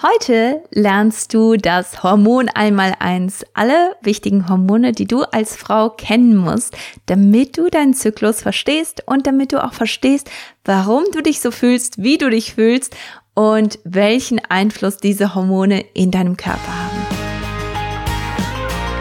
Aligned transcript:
Heute 0.00 0.62
lernst 0.70 1.34
du 1.34 1.56
das 1.56 2.04
Hormon 2.04 2.48
einmal 2.48 2.94
eins, 3.00 3.44
alle 3.52 3.96
wichtigen 4.00 4.48
Hormone, 4.48 4.92
die 4.92 5.06
du 5.06 5.22
als 5.22 5.56
Frau 5.56 5.90
kennen 5.90 6.36
musst, 6.36 6.76
damit 7.06 7.58
du 7.58 7.68
deinen 7.68 7.94
Zyklus 7.94 8.40
verstehst 8.40 9.02
und 9.06 9.26
damit 9.26 9.52
du 9.52 9.64
auch 9.64 9.72
verstehst, 9.72 10.30
warum 10.64 11.02
du 11.12 11.20
dich 11.20 11.40
so 11.40 11.50
fühlst, 11.50 12.00
wie 12.00 12.16
du 12.16 12.30
dich 12.30 12.54
fühlst 12.54 12.94
und 13.34 13.80
welchen 13.82 14.40
Einfluss 14.48 14.98
diese 14.98 15.34
Hormone 15.34 15.84
in 15.94 16.12
deinem 16.12 16.36
Körper 16.36 16.60
haben. 16.60 17.06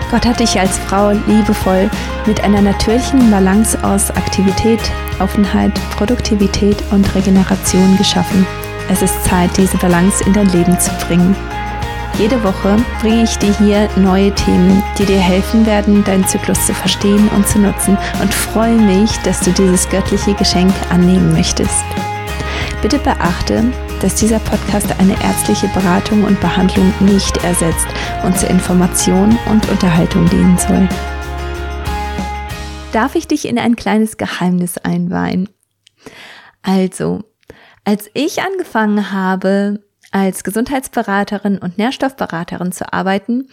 Gott 0.10 0.26
hat 0.26 0.40
dich 0.40 0.60
als 0.60 0.80
Frau 0.80 1.12
liebevoll 1.12 1.92
mit 2.26 2.44
einer 2.44 2.64
natürlichen 2.64 3.30
Balance 3.30 3.78
aus 3.84 4.10
Aktivität, 4.10 4.82
Offenheit, 5.20 5.76
Produktivität 5.96 6.78
und 6.90 7.14
Regeneration 7.14 7.96
geschaffen. 7.98 8.48
Es 8.90 9.02
ist 9.02 9.24
Zeit, 9.26 9.50
diese 9.58 9.78
Balance 9.78 10.24
in 10.24 10.34
dein 10.34 10.48
Leben 10.50 10.80
zu 10.80 10.92
bringen. 11.06 11.36
Jede 12.18 12.42
Woche 12.44 12.78
bringe 13.02 13.24
ich 13.24 13.38
dir 13.38 13.56
hier 13.58 13.90
neue 13.98 14.34
Themen, 14.34 14.82
die 14.98 15.06
dir 15.06 15.20
helfen 15.20 15.66
werden, 15.66 16.04
deinen 16.04 16.28
Zyklus 16.28 16.66
zu 16.66 16.74
verstehen 16.74 17.28
und 17.36 17.48
zu 17.48 17.60
nutzen 17.60 17.98
und 18.22 18.34
freue 18.34 18.78
mich, 18.78 19.12
dass 19.18 19.42
du 19.42 19.52
dieses 19.52 19.88
göttliche 19.90 20.34
Geschenk 20.34 20.74
annehmen 20.90 21.32
möchtest. 21.32 21.84
Bitte 22.82 22.98
beachte, 23.00 23.66
dass 24.02 24.16
dieser 24.16 24.40
Podcast 24.40 24.88
eine 25.00 25.14
ärztliche 25.22 25.68
Beratung 25.68 26.24
und 26.24 26.40
Behandlung 26.40 26.92
nicht 27.02 27.38
ersetzt 27.44 27.88
und 28.24 28.38
zur 28.38 28.50
Information 28.50 29.38
und 29.52 29.70
Unterhaltung 29.70 30.28
dienen 30.30 30.58
soll. 30.58 30.88
Darf 32.94 33.16
ich 33.16 33.28
dich 33.28 33.48
in 33.48 33.60
ein 33.60 33.76
kleines 33.76 34.18
Geheimnis 34.18 34.78
einweihen? 34.78 35.50
Also, 36.64 37.24
als 37.88 38.10
ich 38.14 38.42
angefangen 38.42 39.14
habe, 39.14 39.82
als 40.12 40.44
Gesundheitsberaterin 40.44 41.58
und 41.58 41.78
Nährstoffberaterin 41.78 42.74
zu 42.74 42.92
arbeiten, 42.92 43.48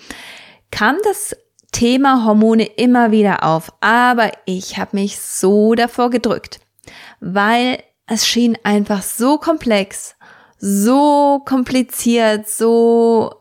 kam 0.73 0.97
das 1.05 1.37
Thema 1.71 2.25
Hormone 2.25 2.65
immer 2.65 3.13
wieder 3.13 3.45
auf. 3.45 3.73
Aber 3.81 4.33
ich 4.45 4.77
habe 4.77 4.97
mich 4.97 5.21
so 5.21 5.77
davor 5.77 6.11
gedrückt, 6.11 6.59
weil 7.21 7.81
es 8.09 8.27
schien 8.27 8.59
einfach 8.65 9.05
so 9.05 9.39
komplex, 9.39 10.17
so 10.59 11.41
kompliziert, 11.45 12.49
so 12.49 13.37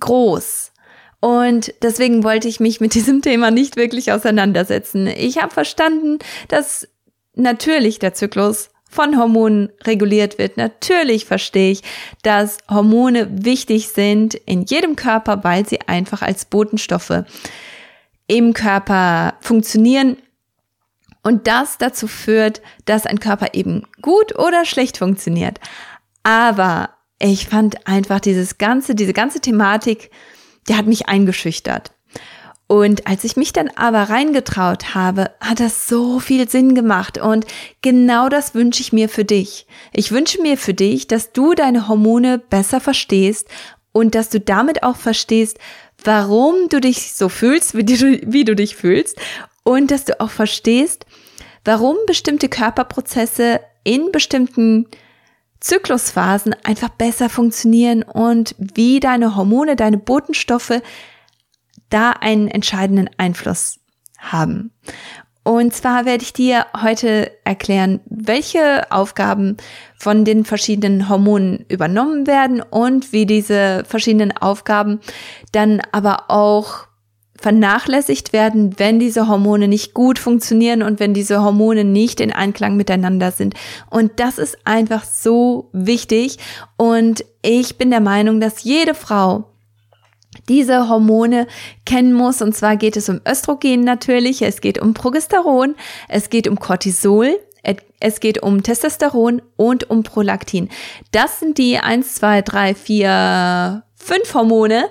groß. 0.00 0.72
Und 1.20 1.72
deswegen 1.82 2.24
wollte 2.24 2.48
ich 2.48 2.58
mich 2.58 2.80
mit 2.80 2.94
diesem 2.96 3.22
Thema 3.22 3.52
nicht 3.52 3.76
wirklich 3.76 4.10
auseinandersetzen. 4.10 5.06
Ich 5.06 5.40
habe 5.40 5.54
verstanden, 5.54 6.18
dass 6.48 6.88
natürlich 7.36 8.00
der 8.00 8.14
Zyklus 8.14 8.70
von 8.88 9.18
Hormonen 9.18 9.70
reguliert 9.84 10.38
wird. 10.38 10.56
Natürlich 10.56 11.26
verstehe 11.26 11.72
ich, 11.72 11.82
dass 12.22 12.58
Hormone 12.68 13.28
wichtig 13.30 13.88
sind 13.88 14.34
in 14.34 14.62
jedem 14.62 14.96
Körper, 14.96 15.44
weil 15.44 15.66
sie 15.66 15.80
einfach 15.82 16.22
als 16.22 16.46
Botenstoffe 16.46 17.24
im 18.26 18.54
Körper 18.54 19.34
funktionieren 19.40 20.16
und 21.22 21.46
das 21.46 21.78
dazu 21.78 22.06
führt, 22.06 22.62
dass 22.86 23.06
ein 23.06 23.20
Körper 23.20 23.48
eben 23.52 23.84
gut 24.00 24.38
oder 24.38 24.64
schlecht 24.64 24.98
funktioniert. 24.98 25.60
Aber 26.22 26.90
ich 27.18 27.48
fand 27.48 27.86
einfach 27.86 28.20
dieses 28.20 28.58
ganze, 28.58 28.94
diese 28.94 29.12
ganze 29.12 29.40
Thematik, 29.40 30.10
die 30.68 30.76
hat 30.76 30.86
mich 30.86 31.08
eingeschüchtert. 31.08 31.92
Und 32.68 33.06
als 33.06 33.24
ich 33.24 33.36
mich 33.36 33.54
dann 33.54 33.70
aber 33.76 34.10
reingetraut 34.10 34.94
habe, 34.94 35.30
hat 35.40 35.58
das 35.58 35.88
so 35.88 36.20
viel 36.20 36.50
Sinn 36.50 36.74
gemacht. 36.74 37.16
Und 37.16 37.46
genau 37.80 38.28
das 38.28 38.54
wünsche 38.54 38.82
ich 38.82 38.92
mir 38.92 39.08
für 39.08 39.24
dich. 39.24 39.66
Ich 39.94 40.12
wünsche 40.12 40.42
mir 40.42 40.58
für 40.58 40.74
dich, 40.74 41.06
dass 41.08 41.32
du 41.32 41.54
deine 41.54 41.88
Hormone 41.88 42.38
besser 42.38 42.80
verstehst 42.80 43.48
und 43.92 44.14
dass 44.14 44.28
du 44.28 44.38
damit 44.38 44.82
auch 44.82 44.96
verstehst, 44.96 45.58
warum 46.04 46.68
du 46.68 46.78
dich 46.78 47.14
so 47.14 47.30
fühlst, 47.30 47.74
wie 47.74 47.84
du, 47.84 48.20
wie 48.26 48.44
du 48.44 48.54
dich 48.54 48.76
fühlst. 48.76 49.16
Und 49.64 49.90
dass 49.90 50.04
du 50.04 50.20
auch 50.20 50.30
verstehst, 50.30 51.06
warum 51.64 51.96
bestimmte 52.06 52.50
Körperprozesse 52.50 53.60
in 53.82 54.12
bestimmten 54.12 54.86
Zyklusphasen 55.60 56.54
einfach 56.64 56.90
besser 56.90 57.30
funktionieren 57.30 58.02
und 58.02 58.54
wie 58.58 59.00
deine 59.00 59.36
Hormone, 59.36 59.74
deine 59.74 59.96
Botenstoffe 59.96 60.82
da 61.90 62.10
einen 62.10 62.48
entscheidenden 62.48 63.10
Einfluss 63.18 63.80
haben. 64.18 64.72
Und 65.48 65.72
zwar 65.72 66.04
werde 66.04 66.24
ich 66.24 66.34
dir 66.34 66.66
heute 66.82 67.30
erklären, 67.44 68.00
welche 68.04 68.92
Aufgaben 68.92 69.56
von 69.96 70.26
den 70.26 70.44
verschiedenen 70.44 71.08
Hormonen 71.08 71.64
übernommen 71.70 72.26
werden 72.26 72.60
und 72.60 73.12
wie 73.12 73.24
diese 73.24 73.82
verschiedenen 73.88 74.36
Aufgaben 74.36 75.00
dann 75.52 75.80
aber 75.90 76.28
auch 76.28 76.88
vernachlässigt 77.40 78.32
werden, 78.32 78.78
wenn 78.78 78.98
diese 78.98 79.28
Hormone 79.28 79.68
nicht 79.68 79.94
gut 79.94 80.18
funktionieren 80.18 80.82
und 80.82 81.00
wenn 81.00 81.14
diese 81.14 81.40
Hormone 81.42 81.84
nicht 81.84 82.20
in 82.20 82.32
Einklang 82.32 82.76
miteinander 82.76 83.30
sind. 83.30 83.54
Und 83.88 84.20
das 84.20 84.38
ist 84.38 84.58
einfach 84.64 85.04
so 85.04 85.70
wichtig. 85.72 86.38
Und 86.76 87.24
ich 87.42 87.78
bin 87.78 87.90
der 87.90 88.00
Meinung, 88.00 88.40
dass 88.40 88.64
jede 88.64 88.94
Frau 88.94 89.44
diese 90.48 90.88
Hormone 90.88 91.46
kennen 91.84 92.12
muss. 92.12 92.42
Und 92.42 92.54
zwar 92.54 92.76
geht 92.76 92.96
es 92.96 93.08
um 93.08 93.20
Östrogen 93.26 93.82
natürlich, 93.82 94.42
es 94.42 94.60
geht 94.60 94.78
um 94.80 94.94
Progesteron, 94.94 95.74
es 96.08 96.30
geht 96.30 96.48
um 96.48 96.58
Cortisol, 96.58 97.38
es 98.00 98.20
geht 98.20 98.42
um 98.42 98.62
Testosteron 98.62 99.42
und 99.56 99.90
um 99.90 100.02
Prolaktin. 100.02 100.68
Das 101.10 101.40
sind 101.40 101.58
die 101.58 101.78
eins, 101.78 102.14
zwei, 102.14 102.42
drei, 102.42 102.74
vier, 102.74 103.82
fünf 103.96 104.34
Hormone, 104.34 104.84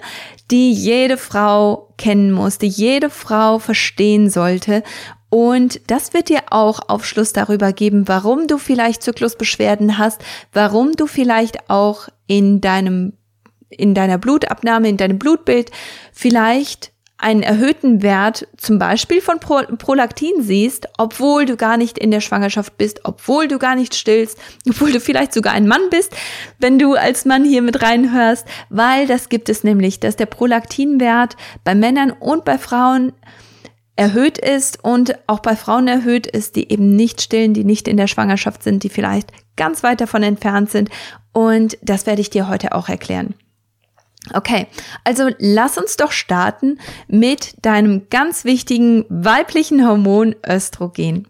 die 0.52 0.72
jede 0.72 1.18
Frau 1.18 1.94
kennen 1.98 2.32
muss, 2.32 2.58
die 2.58 2.68
jede 2.68 3.10
Frau 3.10 3.60
verstehen 3.60 4.30
sollte. 4.30 4.84
Und 5.30 5.82
das 5.88 6.14
wird 6.14 6.30
dir 6.30 6.42
auch 6.52 6.80
Aufschluss 6.88 7.34
darüber 7.34 7.74
geben, 7.74 8.08
warum 8.08 8.48
du 8.48 8.58
vielleicht 8.58 9.04
Zyklusbeschwerden 9.04 9.98
hast, 9.98 10.22
warum 10.54 10.94
du 10.94 11.06
vielleicht 11.06 11.70
auch 11.70 12.08
in 12.28 12.62
deinem 12.62 13.14
in 13.70 13.94
deiner 13.94 14.18
Blutabnahme, 14.18 14.90
in 14.90 14.98
deinem 14.98 15.20
Blutbild 15.20 15.72
vielleicht 16.14 16.92
einen 17.20 17.42
erhöhten 17.42 18.04
Wert 18.04 18.48
zum 18.58 18.78
Beispiel 18.78 19.22
von 19.22 19.40
Pro 19.40 19.62
Prolaktin 19.78 20.42
siehst, 20.42 20.88
obwohl 20.98 21.46
du 21.46 21.58
gar 21.58 21.78
nicht 21.78 21.98
in 21.98 22.12
der 22.12 22.22
Schwangerschaft 22.22 22.78
bist, 22.78 23.02
obwohl 23.06 23.48
du 23.48 23.58
gar 23.58 23.76
nicht 23.76 23.96
stillst, 23.96 24.38
obwohl 24.70 24.92
du 24.92 25.00
vielleicht 25.00 25.34
sogar 25.34 25.54
ein 25.54 25.68
Mann 25.68 25.90
bist, 25.90 26.16
wenn 26.60 26.78
du 26.78 26.94
als 26.94 27.26
Mann 27.26 27.44
hier 27.44 27.64
mit 27.64 27.82
reinhörst, 27.82 28.46
weil 28.70 29.08
das 29.08 29.30
gibt 29.30 29.50
es 29.50 29.64
nämlich, 29.64 30.00
dass 30.00 30.16
der 30.16 30.28
Prolaktinwert 30.28 31.36
bei 31.64 31.74
Männern 31.74 32.12
und 32.12 32.46
bei 32.46 32.60
Frauen 32.60 33.14
erhöht 33.96 34.38
ist 34.38 34.84
und 34.84 35.18
auch 35.26 35.40
bei 35.40 35.56
Frauen 35.56 35.88
erhöht 35.88 36.28
ist, 36.28 36.56
die 36.56 36.72
eben 36.72 36.96
nicht 36.96 37.20
stillen, 37.20 37.56
die 37.56 37.64
nicht 37.64 37.88
in 37.88 37.98
der 37.98 38.06
Schwangerschaft 38.06 38.62
sind, 38.62 38.84
die 38.84 38.90
vielleicht 38.90 39.32
ganz 39.56 39.82
weit 39.82 40.02
davon 40.02 40.22
entfernt 40.22 40.70
sind. 40.70 40.90
Und 41.34 41.80
das 41.82 42.06
werde 42.06 42.22
ich 42.22 42.30
dir 42.30 42.48
heute 42.48 42.74
auch 42.74 42.90
erklären. 42.90 43.34
Okay, 44.34 44.68
also 45.04 45.30
lass 45.40 45.78
uns 45.78 45.98
doch 45.98 46.12
starten 46.12 46.80
mit 47.08 47.66
deinem 47.66 48.10
ganz 48.10 48.46
wichtigen 48.46 49.06
weiblichen 49.10 49.88
Hormon 49.88 50.36
Östrogen. 50.48 51.28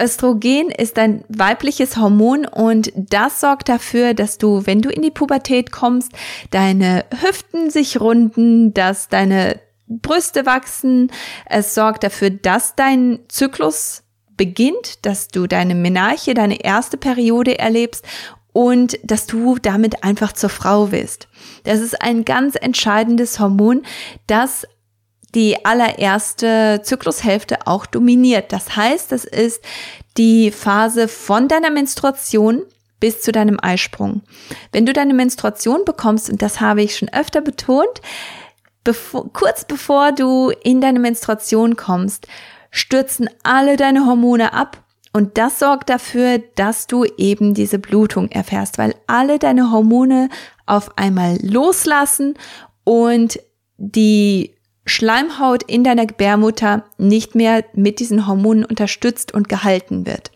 Östrogen 0.00 0.70
ist 0.70 0.98
ein 0.98 1.24
weibliches 1.28 1.96
Hormon 1.96 2.44
und 2.46 2.92
das 2.96 3.40
sorgt 3.40 3.68
dafür, 3.68 4.14
dass 4.14 4.38
du, 4.38 4.66
wenn 4.66 4.80
du 4.80 4.88
in 4.88 5.02
die 5.02 5.12
Pubertät 5.12 5.70
kommst, 5.70 6.12
deine 6.50 7.04
Hüften 7.22 7.70
sich 7.70 8.00
runden, 8.00 8.74
dass 8.74 9.08
deine 9.08 9.60
Brüste 9.86 10.46
wachsen. 10.46 11.12
Es 11.46 11.74
sorgt 11.74 12.02
dafür, 12.02 12.30
dass 12.30 12.74
dein 12.74 13.20
Zyklus 13.28 14.02
beginnt, 14.36 15.06
dass 15.06 15.28
du 15.28 15.46
deine 15.46 15.76
Menarche, 15.76 16.34
deine 16.34 16.64
erste 16.64 16.96
Periode 16.96 17.58
erlebst 17.58 18.04
und 18.54 18.98
dass 19.02 19.26
du 19.26 19.58
damit 19.58 20.04
einfach 20.04 20.32
zur 20.32 20.48
Frau 20.48 20.92
wirst. 20.92 21.28
Das 21.64 21.80
ist 21.80 22.00
ein 22.00 22.24
ganz 22.24 22.54
entscheidendes 22.54 23.40
Hormon, 23.40 23.82
das 24.28 24.66
die 25.34 25.66
allererste 25.66 26.80
Zyklushälfte 26.84 27.66
auch 27.66 27.84
dominiert. 27.84 28.52
Das 28.52 28.76
heißt, 28.76 29.10
das 29.10 29.24
ist 29.24 29.62
die 30.16 30.52
Phase 30.52 31.08
von 31.08 31.48
deiner 31.48 31.70
Menstruation 31.70 32.62
bis 33.00 33.20
zu 33.20 33.32
deinem 33.32 33.58
Eisprung. 33.60 34.22
Wenn 34.70 34.86
du 34.86 34.92
deine 34.92 35.14
Menstruation 35.14 35.84
bekommst, 35.84 36.30
und 36.30 36.40
das 36.40 36.60
habe 36.60 36.82
ich 36.82 36.96
schon 36.96 37.08
öfter 37.08 37.40
betont, 37.40 38.00
bevor, 38.84 39.32
kurz 39.32 39.64
bevor 39.64 40.12
du 40.12 40.50
in 40.62 40.80
deine 40.80 41.00
Menstruation 41.00 41.74
kommst, 41.74 42.28
stürzen 42.70 43.28
alle 43.42 43.76
deine 43.76 44.06
Hormone 44.06 44.52
ab 44.52 44.83
und 45.14 45.38
das 45.38 45.60
sorgt 45.60 45.90
dafür, 45.90 46.40
dass 46.56 46.88
du 46.88 47.04
eben 47.04 47.54
diese 47.54 47.78
Blutung 47.78 48.28
erfährst, 48.32 48.78
weil 48.78 48.96
alle 49.06 49.38
deine 49.38 49.70
Hormone 49.70 50.28
auf 50.66 50.98
einmal 50.98 51.38
loslassen 51.40 52.34
und 52.82 53.38
die 53.76 54.56
Schleimhaut 54.86 55.62
in 55.62 55.84
deiner 55.84 56.06
Gebärmutter 56.06 56.84
nicht 56.98 57.36
mehr 57.36 57.64
mit 57.74 58.00
diesen 58.00 58.26
Hormonen 58.26 58.64
unterstützt 58.64 59.32
und 59.32 59.48
gehalten 59.48 60.04
wird. 60.04 60.32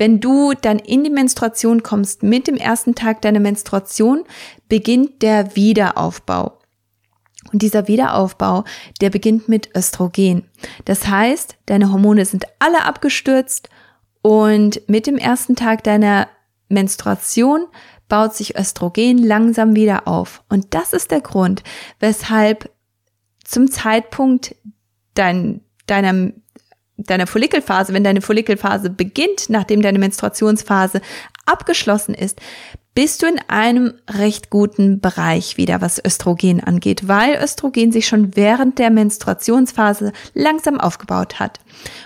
wenn 0.00 0.20
du 0.20 0.52
dann 0.52 0.78
in 0.78 1.02
die 1.02 1.10
Menstruation 1.10 1.82
kommst, 1.82 2.22
mit 2.22 2.46
dem 2.46 2.54
ersten 2.54 2.94
Tag 2.94 3.20
deiner 3.20 3.40
Menstruation 3.40 4.22
beginnt 4.68 5.22
der 5.22 5.56
Wiederaufbau. 5.56 6.57
Und 7.52 7.62
dieser 7.62 7.88
Wiederaufbau, 7.88 8.64
der 9.00 9.10
beginnt 9.10 9.48
mit 9.48 9.74
Östrogen. 9.76 10.44
Das 10.84 11.06
heißt, 11.06 11.56
deine 11.66 11.92
Hormone 11.92 12.24
sind 12.24 12.46
alle 12.58 12.84
abgestürzt 12.84 13.68
und 14.22 14.82
mit 14.88 15.06
dem 15.06 15.16
ersten 15.16 15.56
Tag 15.56 15.84
deiner 15.84 16.28
Menstruation 16.68 17.66
baut 18.08 18.34
sich 18.34 18.56
Östrogen 18.56 19.18
langsam 19.18 19.76
wieder 19.76 20.08
auf. 20.08 20.42
Und 20.48 20.74
das 20.74 20.92
ist 20.92 21.10
der 21.10 21.20
Grund, 21.20 21.62
weshalb 22.00 22.70
zum 23.44 23.70
Zeitpunkt 23.70 24.54
dein, 25.14 25.60
deiner, 25.86 26.32
deiner 26.98 27.26
Follikelphase, 27.26 27.94
wenn 27.94 28.04
deine 28.04 28.20
Follikelphase 28.20 28.90
beginnt, 28.90 29.48
nachdem 29.48 29.82
deine 29.82 29.98
Menstruationsphase 29.98 31.00
abgeschlossen 31.46 32.14
ist, 32.14 32.40
bist 32.94 33.22
du 33.22 33.26
in 33.26 33.38
einem 33.46 33.94
recht 34.10 34.50
guten 34.50 35.00
Bereich 35.00 35.56
wieder, 35.56 35.80
was 35.80 36.04
Östrogen 36.04 36.64
angeht, 36.64 37.06
weil 37.06 37.40
Östrogen 37.40 37.92
sich 37.92 38.08
schon 38.08 38.34
während 38.34 38.80
der 38.80 38.90
Menstruationsphase 38.90 40.12
langsam 40.34 40.80
aufgebaut 40.80 41.38
hat. 41.38 41.60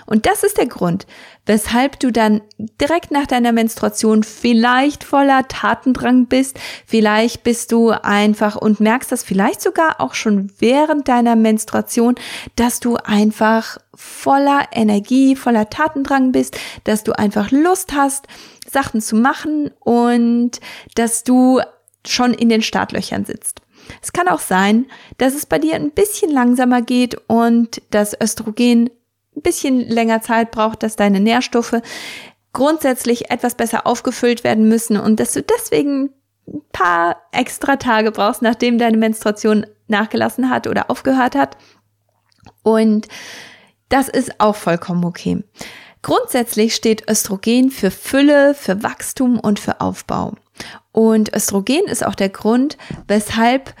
Und 0.05 0.27
das 0.27 0.43
ist 0.43 0.59
der 0.59 0.67
Grund, 0.67 1.07
weshalb 1.45 1.99
du 1.99 2.11
dann 2.11 2.41
direkt 2.57 3.11
nach 3.11 3.27
deiner 3.27 3.51
Menstruation 3.51 4.23
vielleicht 4.23 5.03
voller 5.03 5.47
Tatendrang 5.47 6.27
bist, 6.27 6.59
vielleicht 6.85 7.43
bist 7.43 7.71
du 7.71 7.89
einfach 7.91 8.55
und 8.55 8.79
merkst 8.79 9.11
das 9.11 9.23
vielleicht 9.23 9.61
sogar 9.61 9.99
auch 9.99 10.13
schon 10.13 10.51
während 10.59 11.07
deiner 11.07 11.35
Menstruation, 11.35 12.15
dass 12.55 12.79
du 12.79 12.95
einfach 12.95 13.77
voller 13.93 14.67
Energie, 14.71 15.35
voller 15.35 15.69
Tatendrang 15.69 16.31
bist, 16.31 16.57
dass 16.85 17.03
du 17.03 17.11
einfach 17.13 17.51
Lust 17.51 17.93
hast, 17.93 18.27
Sachen 18.69 19.01
zu 19.01 19.15
machen 19.15 19.71
und 19.79 20.59
dass 20.95 21.23
du 21.23 21.61
schon 22.05 22.33
in 22.33 22.49
den 22.49 22.61
Startlöchern 22.61 23.25
sitzt. 23.25 23.61
Es 24.01 24.13
kann 24.13 24.27
auch 24.27 24.39
sein, 24.39 24.85
dass 25.17 25.35
es 25.35 25.45
bei 25.45 25.59
dir 25.59 25.75
ein 25.75 25.91
bisschen 25.91 26.31
langsamer 26.31 26.81
geht 26.81 27.17
und 27.27 27.81
das 27.91 28.19
Östrogen 28.19 28.89
ein 29.35 29.41
bisschen 29.41 29.79
länger 29.79 30.21
Zeit 30.21 30.51
braucht, 30.51 30.83
dass 30.83 30.95
deine 30.95 31.19
Nährstoffe 31.19 31.81
grundsätzlich 32.53 33.31
etwas 33.31 33.55
besser 33.55 33.87
aufgefüllt 33.87 34.43
werden 34.43 34.67
müssen 34.69 34.97
und 34.97 35.19
dass 35.19 35.33
du 35.33 35.41
deswegen 35.41 36.11
ein 36.47 36.61
paar 36.71 37.17
extra 37.31 37.77
Tage 37.77 38.11
brauchst, 38.11 38.41
nachdem 38.41 38.77
deine 38.77 38.97
Menstruation 38.97 39.65
nachgelassen 39.87 40.49
hat 40.49 40.67
oder 40.67 40.89
aufgehört 40.89 41.35
hat. 41.35 41.57
Und 42.61 43.07
das 43.89 44.07
ist 44.07 44.39
auch 44.39 44.55
vollkommen 44.55 45.05
okay. 45.05 45.43
Grundsätzlich 46.01 46.75
steht 46.75 47.09
Östrogen 47.09 47.71
für 47.71 47.89
Fülle, 47.89 48.53
für 48.55 48.83
Wachstum 48.83 49.39
und 49.39 49.59
für 49.59 49.79
Aufbau. 49.79 50.33
Und 50.91 51.33
Östrogen 51.33 51.85
ist 51.85 52.05
auch 52.05 52.15
der 52.15 52.29
Grund, 52.29 52.77
weshalb 53.07 53.73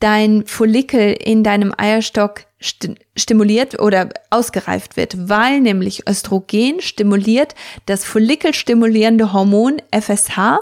dein 0.00 0.46
Follikel 0.46 1.12
in 1.12 1.44
deinem 1.44 1.72
Eierstock 1.76 2.40
st 2.40 2.49
stimuliert 2.60 3.80
oder 3.80 4.10
ausgereift 4.28 4.96
wird, 4.96 5.28
weil 5.28 5.60
nämlich 5.60 6.06
Östrogen 6.08 6.80
stimuliert 6.80 7.54
das 7.86 8.04
follikelstimulierende 8.04 9.32
Hormon 9.32 9.80
FSH 9.90 10.60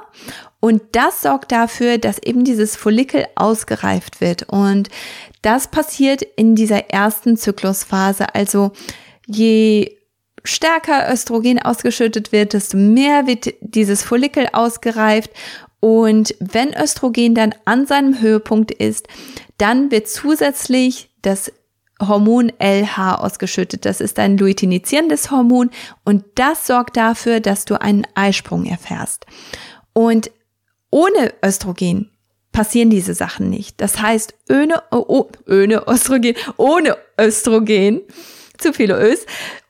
und 0.61 0.83
das 0.93 1.23
sorgt 1.23 1.53
dafür, 1.53 1.99
dass 1.99 2.19
eben 2.19 2.45
dieses 2.45 2.77
Follikel 2.77 3.27
ausgereift 3.37 4.21
wird. 4.21 4.45
Und 4.49 4.89
das 5.43 5.69
passiert 5.69 6.23
in 6.23 6.57
dieser 6.57 6.91
ersten 6.91 7.37
Zyklusphase, 7.37 8.35
also 8.35 8.73
je 9.27 9.97
stärker 10.45 11.13
Östrogen 11.13 11.61
ausgeschüttet 11.61 12.33
wird, 12.33 12.55
desto 12.55 12.77
mehr 12.77 13.27
wird 13.27 13.55
dieses 13.61 14.03
Follikel 14.03 14.49
ausgereift. 14.53 15.31
Und 15.81 16.35
wenn 16.41 16.75
Östrogen 16.75 17.35
dann 17.35 17.55
an 17.65 17.87
seinem 17.87 18.21
Höhepunkt 18.21 18.73
ist, 18.73 19.07
dann 19.59 19.91
wird 19.93 20.09
zusätzlich 20.09 21.11
das 21.23 21.53
Hormon 22.01 22.53
LH 22.59 23.17
ausgeschüttet. 23.17 23.85
Das 23.85 24.01
ist 24.01 24.19
ein 24.19 24.39
luteinisierendes 24.39 25.31
Hormon 25.31 25.71
und 26.05 26.25
das 26.35 26.67
sorgt 26.67 26.97
dafür, 26.97 27.41
dass 27.41 27.65
du 27.65 27.81
einen 27.81 28.07
Eisprung 28.15 28.65
erfährst. 28.65 29.27
Und 29.93 30.31
ohne 30.91 31.35
Östrogen 31.45 32.11
passieren 32.53 32.91
diese 32.91 33.15
Sachen 33.15 33.51
nicht. 33.51 33.81
Das 33.81 34.01
heißt, 34.01 34.35
ohne, 34.51 34.83
oh, 34.91 35.27
ohne 35.49 35.87
Östrogen, 35.87 36.35
ohne 36.57 36.97
Östrogen, 37.21 38.03
zu 38.57 38.73
viele 38.73 38.99
Ös, 38.99 39.27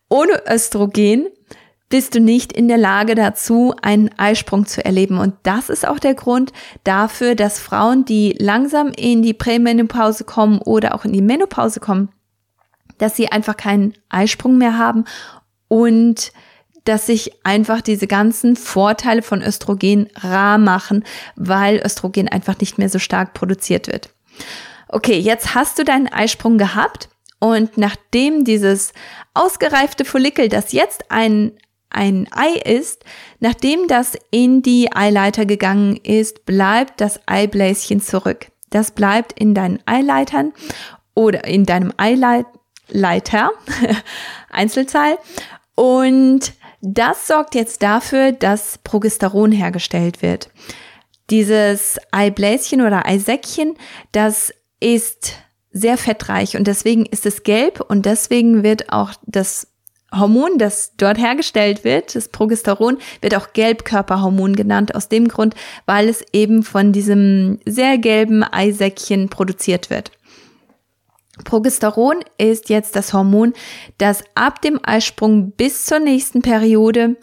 ohne 0.08 0.42
Östrogen 0.50 1.28
bist 1.88 2.14
du 2.14 2.20
nicht 2.20 2.52
in 2.52 2.68
der 2.68 2.78
Lage 2.78 3.14
dazu, 3.14 3.74
einen 3.80 4.10
Eisprung 4.18 4.66
zu 4.66 4.84
erleben. 4.84 5.18
Und 5.18 5.34
das 5.42 5.70
ist 5.70 5.86
auch 5.86 5.98
der 5.98 6.14
Grund 6.14 6.52
dafür, 6.84 7.34
dass 7.34 7.58
Frauen, 7.58 8.04
die 8.04 8.36
langsam 8.38 8.92
in 8.94 9.22
die 9.22 9.34
Prämenopause 9.34 10.24
kommen 10.24 10.58
oder 10.58 10.94
auch 10.94 11.04
in 11.04 11.12
die 11.12 11.22
Menopause 11.22 11.80
kommen, 11.80 12.10
dass 12.98 13.16
sie 13.16 13.30
einfach 13.30 13.56
keinen 13.56 13.94
Eisprung 14.08 14.58
mehr 14.58 14.76
haben 14.78 15.04
und 15.68 16.32
dass 16.84 17.06
sich 17.06 17.44
einfach 17.44 17.82
diese 17.82 18.06
ganzen 18.06 18.56
Vorteile 18.56 19.22
von 19.22 19.42
Östrogen 19.42 20.08
rar 20.14 20.58
machen, 20.58 21.04
weil 21.36 21.82
Östrogen 21.84 22.28
einfach 22.28 22.58
nicht 22.60 22.78
mehr 22.78 22.88
so 22.88 22.98
stark 22.98 23.34
produziert 23.34 23.88
wird. 23.88 24.10
Okay, 24.88 25.18
jetzt 25.18 25.54
hast 25.54 25.78
du 25.78 25.84
deinen 25.84 26.08
Eisprung 26.08 26.56
gehabt 26.56 27.10
und 27.40 27.76
nachdem 27.76 28.44
dieses 28.44 28.92
ausgereifte 29.34 30.04
Follikel, 30.04 30.48
das 30.48 30.72
jetzt 30.72 31.10
ein 31.10 31.52
ein 31.90 32.28
Ei 32.32 32.52
ist, 32.52 33.04
nachdem 33.40 33.88
das 33.88 34.12
in 34.30 34.62
die 34.62 34.94
Eileiter 34.94 35.46
gegangen 35.46 35.96
ist, 35.96 36.44
bleibt 36.44 37.00
das 37.00 37.20
Eibläschen 37.26 38.00
zurück. 38.00 38.48
Das 38.70 38.90
bleibt 38.90 39.32
in 39.32 39.54
deinen 39.54 39.80
Eileitern 39.86 40.52
oder 41.14 41.44
in 41.44 41.64
deinem 41.64 41.92
Eileiter, 42.92 43.50
Einzelzahl. 44.50 45.18
Und 45.74 46.52
das 46.80 47.26
sorgt 47.26 47.54
jetzt 47.54 47.82
dafür, 47.82 48.32
dass 48.32 48.78
Progesteron 48.78 49.52
hergestellt 49.52 50.22
wird. 50.22 50.50
Dieses 51.30 51.98
Eibläschen 52.10 52.80
oder 52.80 53.06
Eisäckchen, 53.06 53.76
das 54.12 54.52
ist 54.80 55.34
sehr 55.70 55.98
fettreich 55.98 56.56
und 56.56 56.66
deswegen 56.66 57.04
ist 57.04 57.26
es 57.26 57.42
gelb 57.42 57.80
und 57.88 58.06
deswegen 58.06 58.62
wird 58.62 58.90
auch 58.92 59.12
das 59.26 59.68
Hormon, 60.12 60.56
das 60.56 60.94
dort 60.96 61.18
hergestellt 61.18 61.84
wird, 61.84 62.14
das 62.14 62.28
Progesteron, 62.28 62.96
wird 63.20 63.34
auch 63.34 63.52
Gelbkörperhormon 63.52 64.56
genannt, 64.56 64.94
aus 64.94 65.08
dem 65.08 65.28
Grund, 65.28 65.54
weil 65.84 66.08
es 66.08 66.24
eben 66.32 66.62
von 66.62 66.92
diesem 66.92 67.60
sehr 67.66 67.98
gelben 67.98 68.42
Eisäckchen 68.42 69.28
produziert 69.28 69.90
wird. 69.90 70.10
Progesteron 71.44 72.24
ist 72.36 72.68
jetzt 72.68 72.96
das 72.96 73.12
Hormon, 73.12 73.52
das 73.98 74.22
ab 74.34 74.62
dem 74.62 74.80
Eisprung 74.82 75.52
bis 75.52 75.84
zur 75.86 75.98
nächsten 75.98 76.42
Periode 76.42 77.16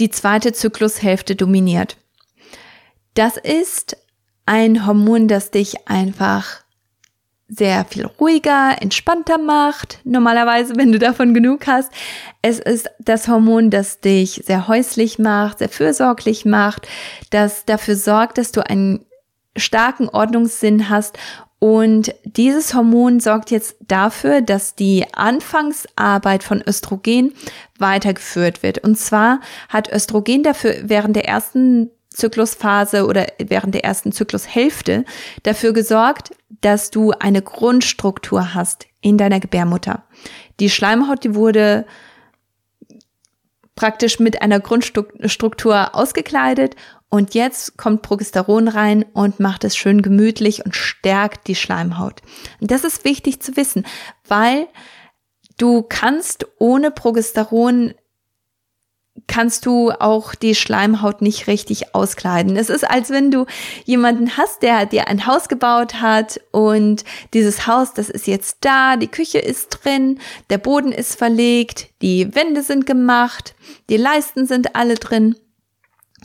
die 0.00 0.10
zweite 0.10 0.52
Zyklushälfte 0.52 1.36
dominiert. 1.36 1.96
Das 3.14 3.36
ist 3.36 3.96
ein 4.46 4.86
Hormon, 4.86 5.28
das 5.28 5.50
dich 5.50 5.88
einfach 5.88 6.62
sehr 7.48 7.84
viel 7.84 8.06
ruhiger, 8.06 8.80
entspannter 8.80 9.36
macht, 9.36 10.00
normalerweise, 10.04 10.74
wenn 10.76 10.90
du 10.90 10.98
davon 10.98 11.34
genug 11.34 11.66
hast. 11.66 11.92
Es 12.40 12.58
ist 12.58 12.88
das 12.98 13.28
Hormon, 13.28 13.68
das 13.68 14.00
dich 14.00 14.42
sehr 14.46 14.68
häuslich 14.68 15.18
macht, 15.18 15.58
sehr 15.58 15.68
fürsorglich 15.68 16.46
macht, 16.46 16.88
das 17.30 17.66
dafür 17.66 17.96
sorgt, 17.96 18.38
dass 18.38 18.52
du 18.52 18.66
einen 18.66 19.04
starken 19.54 20.08
Ordnungssinn 20.08 20.88
hast 20.88 21.18
und 21.62 22.12
dieses 22.24 22.74
Hormon 22.74 23.20
sorgt 23.20 23.52
jetzt 23.52 23.76
dafür, 23.86 24.40
dass 24.40 24.74
die 24.74 25.06
Anfangsarbeit 25.12 26.42
von 26.42 26.60
Östrogen 26.60 27.34
weitergeführt 27.78 28.64
wird. 28.64 28.78
Und 28.78 28.98
zwar 28.98 29.38
hat 29.68 29.88
Östrogen 29.88 30.42
dafür 30.42 30.74
während 30.82 31.14
der 31.14 31.28
ersten 31.28 31.88
Zyklusphase 32.08 33.06
oder 33.06 33.28
während 33.38 33.76
der 33.76 33.84
ersten 33.84 34.10
Zyklushälfte 34.10 35.04
dafür 35.44 35.72
gesorgt, 35.72 36.32
dass 36.62 36.90
du 36.90 37.12
eine 37.12 37.42
Grundstruktur 37.42 38.54
hast 38.54 38.86
in 39.00 39.16
deiner 39.16 39.38
Gebärmutter. 39.38 40.02
Die 40.58 40.68
Schleimhaut, 40.68 41.22
die 41.22 41.36
wurde 41.36 41.86
praktisch 43.76 44.18
mit 44.18 44.42
einer 44.42 44.58
Grundstruktur 44.58 45.94
ausgekleidet 45.94 46.74
und 47.12 47.34
jetzt 47.34 47.76
kommt 47.76 48.00
Progesteron 48.00 48.68
rein 48.68 49.04
und 49.12 49.38
macht 49.38 49.64
es 49.64 49.76
schön 49.76 50.00
gemütlich 50.00 50.64
und 50.64 50.74
stärkt 50.74 51.46
die 51.46 51.54
Schleimhaut. 51.54 52.22
Und 52.58 52.70
das 52.70 52.84
ist 52.84 53.04
wichtig 53.04 53.42
zu 53.42 53.54
wissen, 53.54 53.84
weil 54.26 54.66
du 55.58 55.82
kannst 55.82 56.46
ohne 56.58 56.90
Progesteron 56.90 57.92
kannst 59.26 59.66
du 59.66 59.90
auch 59.90 60.34
die 60.34 60.54
Schleimhaut 60.54 61.20
nicht 61.20 61.48
richtig 61.48 61.94
auskleiden. 61.94 62.56
Es 62.56 62.70
ist, 62.70 62.88
als 62.88 63.10
wenn 63.10 63.30
du 63.30 63.44
jemanden 63.84 64.38
hast, 64.38 64.62
der 64.62 64.86
dir 64.86 65.06
ein 65.08 65.26
Haus 65.26 65.50
gebaut 65.50 66.00
hat 66.00 66.40
und 66.50 67.04
dieses 67.34 67.66
Haus, 67.66 67.92
das 67.92 68.08
ist 68.08 68.26
jetzt 68.26 68.56
da, 68.62 68.96
die 68.96 69.08
Küche 69.08 69.38
ist 69.38 69.68
drin, 69.68 70.18
der 70.48 70.56
Boden 70.56 70.92
ist 70.92 71.18
verlegt, 71.18 71.88
die 72.00 72.34
Wände 72.34 72.62
sind 72.62 72.86
gemacht, 72.86 73.54
die 73.90 73.98
Leisten 73.98 74.46
sind 74.46 74.74
alle 74.76 74.94
drin. 74.94 75.36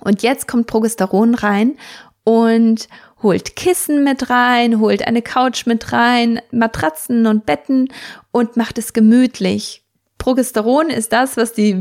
Und 0.02 0.22
jetzt 0.24 0.48
kommt 0.48 0.68
Progesteron 0.68 1.36
rein 1.36 1.78
und 2.24 2.88
holt 3.24 3.56
Kissen 3.56 4.04
mit 4.04 4.30
rein, 4.30 4.80
holt 4.80 5.08
eine 5.08 5.22
Couch 5.22 5.66
mit 5.66 5.92
rein, 5.92 6.42
Matratzen 6.52 7.26
und 7.26 7.46
Betten 7.46 7.88
und 8.32 8.58
macht 8.58 8.78
es 8.78 8.94
gemütlich 8.94 9.84
Progesteron 10.18 10.90
ist 10.90 11.14
das, 11.14 11.38
was 11.38 11.54
die 11.54 11.76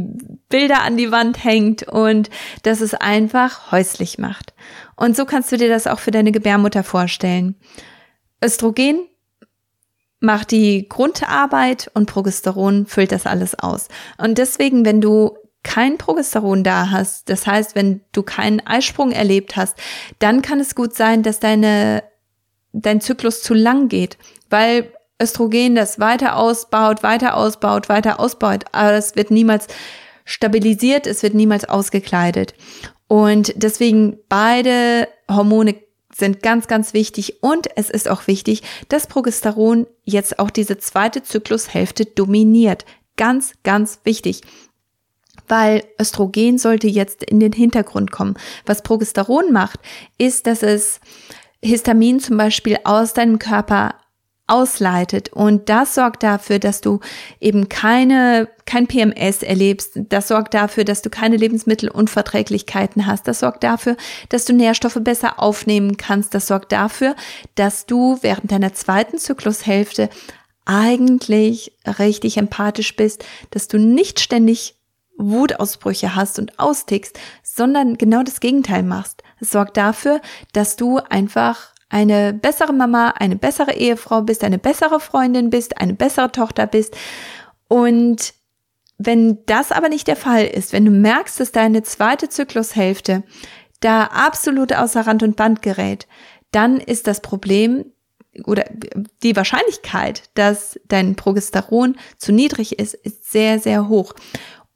Bilder 0.49 0.83
an 0.83 0.97
die 0.97 1.11
Wand 1.11 1.43
hängt 1.43 1.83
und 1.83 2.31
das 2.63 2.81
es 2.81 2.95
einfach 2.95 3.73
häuslich 3.73 4.19
macht. 4.19 4.55
Und 4.95 5.17
so 5.17 5.25
kannst 5.25 5.51
du 5.53 5.57
dir 5.57 5.69
das 5.69 5.87
auch 5.87 5.99
für 5.99 6.11
deine 6.11 6.33
Gebärmutter 6.33 6.85
vorstellen. 6.85 7.57
Östrogen 8.45 9.09
macht 10.21 10.51
die 10.51 10.89
Grundarbeit 10.89 11.91
und 11.95 12.07
Progesteron 12.07 12.87
füllt 12.87 13.13
das 13.13 13.27
alles 13.27 13.59
aus. 13.59 13.89
Und 14.19 14.39
deswegen, 14.39 14.85
wenn 14.85 15.01
du 15.01 15.37
kein 15.67 15.99
Progesteron 15.99 16.63
da 16.63 16.91
hast, 16.93 17.29
das 17.29 17.45
heißt, 17.45 17.75
wenn 17.75 18.01
du 18.13 18.23
keinen 18.23 18.65
Eisprung 18.65 19.11
erlebt 19.11 19.57
hast, 19.57 19.77
dann 20.21 20.41
kann 20.41 20.61
es 20.61 20.77
gut 20.77 20.95
sein, 20.95 21.25
dass 21.25 21.41
deine, 21.41 22.05
dein 22.73 23.01
Zyklus 23.01 23.43
zu 23.43 23.53
lang 23.53 23.89
geht, 23.89 24.17
weil 24.49 24.93
Östrogen 25.21 25.75
das 25.75 25.99
weiter 25.99 26.37
ausbaut, 26.37 27.03
weiter 27.03 27.37
ausbaut, 27.37 27.89
weiter 27.89 28.21
ausbaut, 28.21 28.65
aber 28.71 28.93
es 28.93 29.17
wird 29.17 29.33
niemals 29.33 29.67
stabilisiert, 30.25 31.09
es 31.09 31.25
wird 31.25 31.35
niemals 31.35 31.69
ausgekleidet. 31.69 32.55
Und 33.09 33.53
deswegen 33.57 34.19
beide 34.29 35.09
Hormone 35.29 35.75
sind 36.15 36.43
ganz, 36.43 36.69
ganz 36.69 36.95
wichtig. 36.95 37.43
Und 37.43 37.69
es 37.77 37.91
ist 37.91 38.09
auch 38.09 38.27
wichtig, 38.29 38.63
dass 38.89 39.09
Progesteron 39.09 39.87
jetzt 40.05 40.39
auch 40.39 40.51
diese 40.51 40.79
zweite 40.79 41.23
Zyklushälfte 41.23 42.05
dominiert. 42.07 42.85
Ganz, 43.17 43.55
ganz 43.65 44.01
wichtig. 44.05 44.43
Weil 45.49 45.85
Östrogen 46.01 46.59
sollte 46.59 46.89
jetzt 46.89 47.23
in 47.23 47.41
den 47.41 47.53
Hintergrund 47.53 48.11
kommen. 48.11 48.35
Was 48.65 48.83
Progesteron 48.83 49.53
macht, 49.53 49.81
ist, 50.19 50.47
dass 50.47 50.63
es 50.63 51.01
Histamin 51.63 52.21
zum 52.21 52.37
Beispiel 52.37 52.79
aus 52.85 53.13
deinem 53.15 53.39
Körper 53.39 53.95
ausleitet. 54.47 55.33
Und 55.33 55.69
das 55.69 55.95
sorgt 55.95 56.23
dafür, 56.23 56.59
dass 56.59 56.81
du 56.81 57.01
eben 57.41 57.69
keine, 57.69 58.49
kein 58.65 58.87
PMS 58.87 59.43
erlebst. 59.43 59.93
Das 60.09 60.29
sorgt 60.29 60.55
dafür, 60.55 60.85
dass 60.85 61.03
du 61.03 61.11
keine 61.11 61.37
Lebensmittelunverträglichkeiten 61.37 63.07
hast. 63.07 63.27
Das 63.27 63.41
sorgt 63.41 63.65
dafür, 63.65 63.97
dass 64.29 64.45
du 64.45 64.53
Nährstoffe 64.53 64.99
besser 65.01 65.43
aufnehmen 65.43 65.97
kannst. 65.97 66.33
Das 66.35 66.47
sorgt 66.47 66.73
dafür, 66.73 67.17
dass 67.57 67.87
du 67.87 68.19
während 68.23 68.53
deiner 68.53 68.73
zweiten 68.73 69.19
Zyklushälfte 69.19 70.11
eigentlich 70.65 71.73
richtig 71.99 72.37
empathisch 72.37 72.95
bist, 72.97 73.25
dass 73.51 73.69
du 73.69 73.79
nicht 73.79 74.21
ständig 74.21 74.76
Wutausbrüche 75.19 76.15
hast 76.15 76.39
und 76.39 76.59
austickst, 76.59 77.19
sondern 77.43 77.97
genau 77.97 78.23
das 78.23 78.41
Gegenteil 78.41 78.83
machst. 78.83 79.23
Es 79.41 79.51
sorgt 79.51 79.77
dafür, 79.77 80.21
dass 80.53 80.77
du 80.77 80.99
einfach 80.99 81.73
eine 81.89 82.33
bessere 82.33 82.73
Mama, 82.73 83.15
eine 83.19 83.37
bessere 83.37 83.75
Ehefrau 83.75 84.23
bist, 84.23 84.45
eine 84.45 84.59
bessere 84.59 85.01
Freundin 85.01 85.51
bist, 85.51 85.79
eine 85.79 85.95
bessere 85.95 86.33
Tochter 86.33 86.67
bist. 86.67 86.97
Und 87.69 88.35
wenn 88.99 89.45
das 89.47 89.73
aber 89.73 89.89
nicht 89.89 90.09
der 90.09 90.17
Fall 90.17 90.47
ist, 90.47 90.73
wenn 90.73 90.85
du 90.85 90.91
merkst, 90.91 91.39
dass 91.39 91.53
deine 91.53 91.83
zweite 91.83 92.29
Zyklushälfte 92.29 93.23
da 93.81 94.05
absolut 94.05 94.73
außer 94.73 95.07
Rand 95.07 95.23
und 95.23 95.37
Band 95.37 95.63
gerät, 95.63 96.07
dann 96.51 96.79
ist 96.79 97.07
das 97.07 97.21
Problem 97.21 97.85
oder 98.45 98.65
die 99.23 99.37
Wahrscheinlichkeit, 99.37 100.25
dass 100.35 100.79
dein 100.89 101.17
Progesteron 101.17 101.97
zu 102.19 102.33
niedrig 102.33 102.79
ist, 102.79 102.95
ist 102.95 103.31
sehr, 103.31 103.59
sehr 103.59 103.89
hoch. 103.89 104.15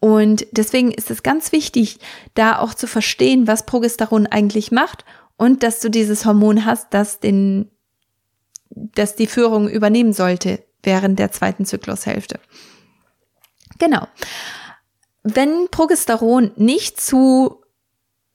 Und 0.01 0.47
deswegen 0.53 0.91
ist 0.91 1.11
es 1.11 1.23
ganz 1.23 1.53
wichtig, 1.53 1.99
da 2.35 2.59
auch 2.59 2.75
zu 2.75 2.87
verstehen, 2.87 3.47
was 3.47 3.67
Progesteron 3.67 4.27
eigentlich 4.27 4.73
macht 4.73 5.05
und 5.37 5.63
dass 5.63 5.81
du 5.81 5.91
dieses 5.91 6.25
Hormon 6.25 6.65
hast, 6.65 6.89
das 6.95 7.21
den, 7.21 7.71
das 8.71 9.15
die 9.15 9.27
Führung 9.27 9.69
übernehmen 9.69 10.15
sollte 10.15 10.65
während 10.83 11.19
der 11.19 11.33
zweiten 11.33 11.67
Zyklushälfte. 11.67 12.41
Genau. 13.79 14.07
Wenn 15.23 15.69
Progesteron 15.71 16.53
nicht 16.57 16.99
zu 17.01 17.61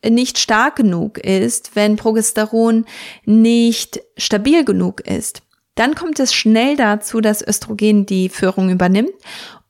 nicht 0.07 0.37
stark 0.37 0.75
genug 0.75 1.17
ist, 1.17 1.75
wenn 1.75 1.95
Progesteron 1.95 2.85
nicht 3.25 4.01
stabil 4.17 4.63
genug 4.63 5.01
ist, 5.01 5.41
dann 5.73 5.95
kommt 5.95 6.19
es 6.19 6.33
schnell 6.33 6.77
dazu, 6.77 7.21
dass 7.21 7.45
Östrogen 7.45 8.05
die 8.05 8.29
Führung 8.29 8.69
übernimmt 8.69 9.13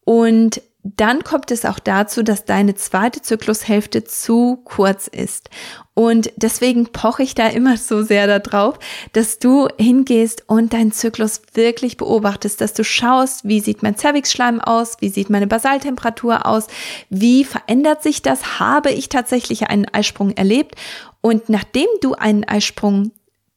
und 0.04 0.62
dann 0.86 1.24
kommt 1.24 1.50
es 1.50 1.66
auch 1.66 1.80
dazu, 1.80 2.22
dass 2.22 2.46
deine 2.46 2.76
zweite 2.76 3.20
Zyklushälfte 3.20 4.04
zu 4.04 4.62
kurz 4.66 5.08
ist. 5.08 5.50
Und 5.96 6.32
deswegen 6.36 6.86
poche 6.92 7.24
ich 7.24 7.34
da 7.34 7.48
immer 7.48 7.78
so 7.78 8.04
sehr 8.04 8.40
darauf, 8.40 8.78
dass 9.14 9.40
du 9.40 9.68
hingehst 9.80 10.44
und 10.48 10.74
deinen 10.74 10.92
Zyklus 10.92 11.42
wirklich 11.56 11.98
beobachtest, 11.98 12.62
dass 12.62 12.74
du 12.74 12.84
schaust, 12.84 13.46
wie 13.46 13.62
sieht 13.62 13.82
mein 13.82 13.98
Cervixschleim 13.98 14.62
aus, 14.62 14.98
wie 15.00 15.10
sieht 15.10 15.32
meine 15.32 15.48
Basaltemperatur 15.48 16.46
aus, 16.46 16.68
wie 17.10 17.46
verändert 17.46 18.04
sich 18.04 18.22
das, 18.22 18.60
habe 18.60 18.92
ich 18.92 19.10
tatsächlich 19.10 19.64
einen 19.70 19.88
Eisprung 19.92 20.38
erlebt 20.38 20.76
und 21.22 21.50
nachdem 21.50 21.88
du 22.02 22.14
einen 22.14 22.44
Eisprung 22.44 23.12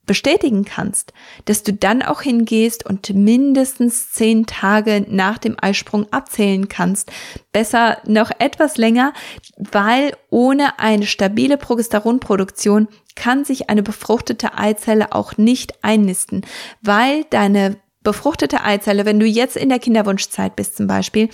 bestätigen 0.09 0.65
kannst, 0.65 1.13
dass 1.45 1.63
du 1.63 1.73
dann 1.73 2.03
auch 2.03 2.23
hingehst 2.23 2.85
und 2.85 3.15
mindestens 3.15 4.11
zehn 4.11 4.47
Tage 4.47 5.07
nach 5.09 5.39
dem 5.39 5.57
Eisprung 5.61 6.13
abzählen 6.13 6.69
kannst. 6.69 7.13
Besser 7.53 7.99
noch 8.05 8.33
etwas 8.41 8.77
länger, 8.77 9.13
weil 9.57 10.17
ohne 10.31 10.81
eine 10.81 11.07
stabile 11.07 11.57
Progesteronproduktion 11.57 12.89
kann 13.15 13.45
sich 13.45 13.71
eine 13.71 13.85
befruchtete 13.85 14.59
Eizelle 14.59 15.13
auch 15.13 15.37
nicht 15.37 15.85
einnisten, 15.85 16.43
weil 16.83 17.25
deine 17.31 17.77
befruchtete 18.03 18.65
Eizelle, 18.65 19.05
wenn 19.05 19.21
du 19.21 19.27
jetzt 19.27 19.57
in 19.57 19.69
der 19.69 19.79
Kinderwunschzeit 19.79 20.57
bist 20.57 20.77
zum 20.77 20.87
Beispiel, 20.87 21.29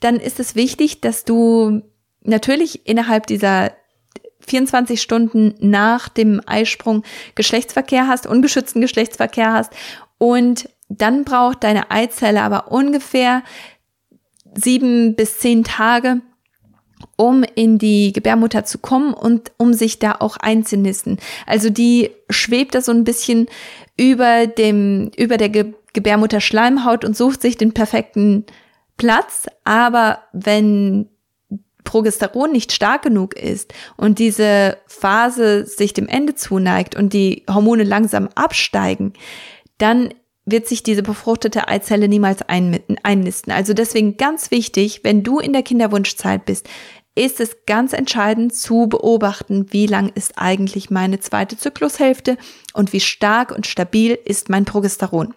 dann 0.00 0.16
ist 0.16 0.40
es 0.40 0.54
wichtig, 0.54 1.00
dass 1.00 1.24
du 1.24 1.82
natürlich 2.22 2.86
innerhalb 2.86 3.26
dieser 3.26 3.72
24 4.48 5.00
Stunden 5.00 5.54
nach 5.60 6.08
dem 6.08 6.40
Eisprung 6.46 7.04
Geschlechtsverkehr 7.34 8.08
hast, 8.08 8.26
ungeschützten 8.26 8.80
Geschlechtsverkehr 8.80 9.52
hast 9.52 9.72
und 10.18 10.68
dann 10.88 11.24
braucht 11.24 11.64
deine 11.64 11.90
Eizelle 11.90 12.42
aber 12.42 12.72
ungefähr 12.72 13.42
sieben 14.54 15.14
bis 15.14 15.38
zehn 15.38 15.64
Tage, 15.64 16.20
um 17.16 17.44
in 17.54 17.78
die 17.78 18.12
Gebärmutter 18.12 18.64
zu 18.64 18.78
kommen 18.78 19.14
und 19.14 19.52
um 19.56 19.72
sich 19.72 19.98
da 19.98 20.16
auch 20.18 20.36
einzunisten. 20.36 21.18
Also 21.46 21.70
die 21.70 22.10
schwebt 22.30 22.74
da 22.74 22.80
so 22.80 22.92
ein 22.92 23.04
bisschen 23.04 23.46
über 23.96 24.46
dem, 24.46 25.10
über 25.16 25.36
der 25.36 25.48
Ge 25.48 25.74
Gebärmutterschleimhaut 25.94 27.04
und 27.04 27.16
sucht 27.16 27.40
sich 27.40 27.56
den 27.56 27.72
perfekten 27.72 28.44
Platz. 28.98 29.46
Aber 29.64 30.18
wenn 30.32 31.08
Progesteron 31.88 32.52
nicht 32.52 32.72
stark 32.72 33.00
genug 33.00 33.34
ist 33.34 33.72
und 33.96 34.18
diese 34.18 34.76
Phase 34.86 35.64
sich 35.64 35.94
dem 35.94 36.06
Ende 36.06 36.34
zuneigt 36.34 36.94
und 36.94 37.14
die 37.14 37.44
Hormone 37.48 37.82
langsam 37.82 38.28
absteigen, 38.34 39.14
dann 39.78 40.12
wird 40.44 40.68
sich 40.68 40.82
diese 40.82 41.02
befruchtete 41.02 41.66
Eizelle 41.68 42.08
niemals 42.08 42.40
einnisten. 42.42 43.52
Also 43.52 43.72
deswegen 43.72 44.18
ganz 44.18 44.50
wichtig, 44.50 45.00
wenn 45.02 45.22
du 45.22 45.38
in 45.38 45.54
der 45.54 45.62
Kinderwunschzeit 45.62 46.44
bist, 46.44 46.68
ist 47.14 47.40
es 47.40 47.64
ganz 47.66 47.94
entscheidend 47.94 48.54
zu 48.54 48.86
beobachten, 48.86 49.66
wie 49.70 49.86
lang 49.86 50.12
ist 50.14 50.34
eigentlich 50.36 50.90
meine 50.90 51.20
zweite 51.20 51.56
Zyklushälfte 51.56 52.36
und 52.74 52.92
wie 52.92 53.00
stark 53.00 53.50
und 53.50 53.66
stabil 53.66 54.18
ist 54.26 54.50
mein 54.50 54.66
Progesteron. 54.66 55.34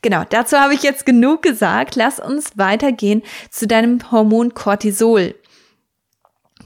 Genau, 0.00 0.22
dazu 0.30 0.56
habe 0.56 0.74
ich 0.74 0.82
jetzt 0.82 1.04
genug 1.04 1.42
gesagt. 1.42 1.96
Lass 1.96 2.20
uns 2.20 2.56
weitergehen 2.56 3.22
zu 3.50 3.66
deinem 3.66 4.12
Hormon 4.12 4.54
Cortisol. 4.54 5.34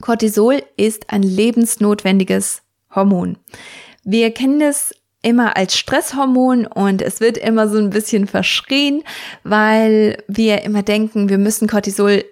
Cortisol 0.01 0.63
ist 0.77 1.09
ein 1.09 1.23
lebensnotwendiges 1.23 2.61
Hormon. 2.93 3.37
Wir 4.03 4.31
kennen 4.31 4.61
es 4.61 4.93
immer 5.21 5.55
als 5.55 5.77
Stresshormon 5.77 6.67
und 6.67 7.01
es 7.01 7.21
wird 7.21 7.37
immer 7.37 7.67
so 7.67 7.77
ein 7.77 7.89
bisschen 7.89 8.27
verschrien, 8.27 9.03
weil 9.43 10.21
wir 10.27 10.63
immer 10.63 10.83
denken, 10.83 11.29
wir 11.29 11.37
müssen 11.37 11.67
Cortisol 11.67 12.25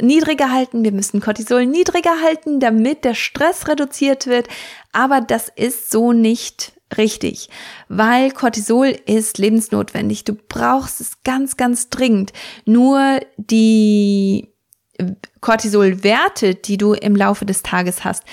niedriger 0.00 0.52
halten, 0.52 0.84
wir 0.84 0.92
müssen 0.92 1.20
Cortisol 1.20 1.66
niedriger 1.66 2.22
halten, 2.22 2.60
damit 2.60 3.04
der 3.04 3.14
Stress 3.14 3.68
reduziert 3.68 4.26
wird. 4.26 4.48
Aber 4.92 5.20
das 5.20 5.48
ist 5.54 5.90
so 5.90 6.12
nicht 6.12 6.72
richtig, 6.96 7.48
weil 7.88 8.30
Cortisol 8.30 8.96
ist 9.06 9.38
lebensnotwendig. 9.38 10.24
Du 10.24 10.34
brauchst 10.34 11.00
es 11.00 11.22
ganz, 11.24 11.56
ganz 11.56 11.88
dringend. 11.88 12.32
Nur 12.64 13.20
die 13.36 14.52
Cortisolwerte, 15.40 16.54
die 16.54 16.76
du 16.76 16.92
im 16.92 17.14
Laufe 17.14 17.44
des 17.44 17.62
Tages 17.62 18.04
hast, 18.04 18.24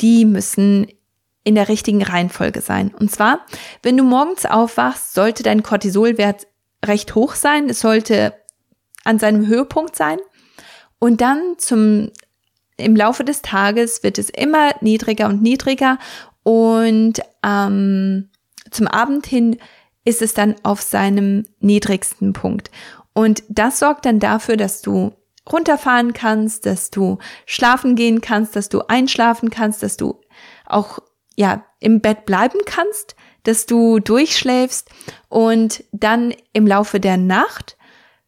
die 0.00 0.24
müssen 0.24 0.86
in 1.44 1.54
der 1.54 1.68
richtigen 1.68 2.02
Reihenfolge 2.02 2.60
sein. 2.60 2.94
Und 2.98 3.10
zwar, 3.10 3.44
wenn 3.82 3.96
du 3.96 4.04
morgens 4.04 4.46
aufwachst, 4.46 5.14
sollte 5.14 5.42
dein 5.42 5.62
Cortisolwert 5.62 6.46
recht 6.84 7.14
hoch 7.14 7.34
sein. 7.34 7.68
Es 7.68 7.80
sollte 7.80 8.34
an 9.04 9.18
seinem 9.18 9.46
Höhepunkt 9.46 9.96
sein. 9.96 10.18
Und 10.98 11.20
dann 11.20 11.56
zum, 11.58 12.10
im 12.76 12.94
Laufe 12.94 13.24
des 13.24 13.42
Tages 13.42 14.02
wird 14.04 14.18
es 14.18 14.30
immer 14.30 14.70
niedriger 14.80 15.26
und 15.26 15.42
niedriger. 15.42 15.98
Und 16.44 17.20
ähm, 17.42 18.30
zum 18.70 18.86
Abend 18.86 19.26
hin 19.26 19.58
ist 20.04 20.22
es 20.22 20.34
dann 20.34 20.54
auf 20.62 20.80
seinem 20.80 21.44
niedrigsten 21.60 22.32
Punkt. 22.32 22.70
Und 23.14 23.42
das 23.48 23.80
sorgt 23.80 24.06
dann 24.06 24.20
dafür, 24.20 24.56
dass 24.56 24.80
du 24.80 25.12
runterfahren 25.50 26.12
kannst, 26.12 26.66
dass 26.66 26.90
du 26.90 27.18
schlafen 27.46 27.96
gehen 27.96 28.20
kannst, 28.20 28.54
dass 28.56 28.68
du 28.68 28.82
einschlafen 28.88 29.50
kannst, 29.50 29.82
dass 29.82 29.96
du 29.96 30.20
auch 30.66 31.00
ja 31.36 31.64
im 31.80 32.00
Bett 32.00 32.26
bleiben 32.26 32.60
kannst, 32.64 33.16
dass 33.42 33.66
du 33.66 33.98
durchschläfst 33.98 34.88
und 35.28 35.84
dann 35.92 36.34
im 36.52 36.66
Laufe 36.66 37.00
der 37.00 37.16
Nacht 37.16 37.76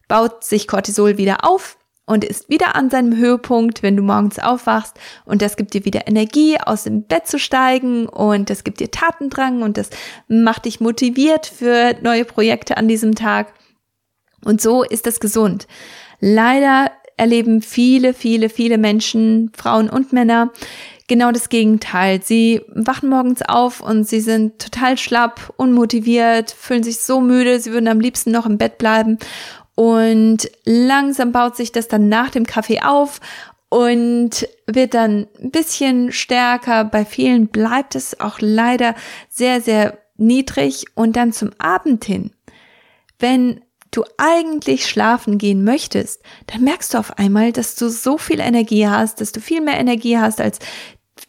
baut 0.09 0.45
sich 0.45 0.67
Cortisol 0.67 1.19
wieder 1.19 1.45
auf 1.45 1.79
und 2.07 2.25
ist 2.25 2.51
wieder 2.51 2.75
an 2.75 2.91
seinem 2.91 3.17
Höhepunkt, 3.17 3.83
wenn 3.83 3.97
du 3.97 4.03
morgens 4.03 4.39
aufwachst 4.39 4.99
und 5.25 5.41
das 5.41 5.57
gibt 5.57 5.73
dir 5.73 5.85
wieder 5.85 6.07
Energie, 6.07 6.59
aus 6.61 6.85
dem 6.85 7.05
Bett 7.05 7.27
zu 7.27 7.39
steigen 7.39 8.07
und 8.07 8.51
das 8.51 8.65
gibt 8.65 8.81
dir 8.81 8.91
Tatendrang 8.91 9.63
und 9.63 9.79
das 9.79 9.91
macht 10.29 10.67
dich 10.67 10.81
motiviert 10.81 11.47
für 11.47 11.95
neue 12.03 12.25
Projekte 12.25 12.77
an 12.77 12.89
diesem 12.89 13.15
Tag. 13.15 13.55
Und 14.45 14.61
so 14.61 14.83
ist 14.83 15.07
das 15.07 15.21
gesund. 15.21 15.67
Leider 16.21 16.91
erleben 17.17 17.63
viele, 17.63 18.15
viele, 18.15 18.49
viele 18.49 18.79
Menschen, 18.79 19.51
Frauen 19.57 19.89
und 19.89 20.13
Männer, 20.13 20.53
genau 21.09 21.33
das 21.33 21.49
Gegenteil. 21.49 22.21
Sie 22.23 22.63
wachen 22.69 23.09
morgens 23.09 23.43
auf 23.43 23.81
und 23.81 24.09
sie 24.09 24.21
sind 24.21 24.59
total 24.59 24.99
schlapp, 24.99 25.53
unmotiviert, 25.57 26.51
fühlen 26.51 26.83
sich 26.83 27.01
so 27.01 27.21
müde, 27.21 27.61
sie 27.61 27.73
würden 27.73 27.89
am 27.89 28.01
liebsten 28.01 28.31
noch 28.31 28.47
im 28.47 28.59
Bett 28.59 28.79
bleiben. 28.79 29.19
Und 29.75 30.51
langsam 30.65 31.33
baut 31.33 31.57
sich 31.57 31.73
das 31.73 31.89
dann 31.89 32.09
nach 32.09 32.31
dem 32.31 32.47
Kaffee 32.47 32.81
auf 32.81 33.21
und 33.69 34.47
wird 34.67 34.95
dann 34.95 35.27
ein 35.43 35.51
bisschen 35.51 36.13
stärker. 36.13 36.85
Bei 36.85 37.05
vielen 37.05 37.49
bleibt 37.49 37.97
es 37.97 38.21
auch 38.21 38.39
leider 38.41 38.95
sehr, 39.29 39.61
sehr 39.61 39.99
niedrig. 40.17 40.85
Und 40.95 41.17
dann 41.17 41.33
zum 41.33 41.51
Abend 41.59 42.05
hin, 42.05 42.31
wenn 43.19 43.61
du 43.97 44.05
eigentlich 44.19 44.87
schlafen 44.87 45.39
gehen 45.39 45.65
möchtest, 45.65 46.23
dann 46.47 46.63
merkst 46.63 46.95
du 46.95 46.99
auf 46.99 47.19
einmal, 47.19 47.53
dass 47.53 47.77
du 47.77 47.89
so 47.89 48.19
viel 48.19 48.41
Energie 48.41 48.87
hast, 48.87 49.21
dass 49.21 49.33
du 49.33 49.41
viel 49.41 49.61
mehr 49.61 49.79
Energie 49.79 50.19
hast 50.19 50.41
als 50.41 50.59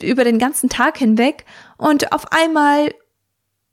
über 0.01 0.23
den 0.23 0.39
ganzen 0.39 0.69
Tag 0.69 0.97
hinweg 0.97 1.45
und 1.77 2.11
auf 2.11 2.31
einmal 2.31 2.93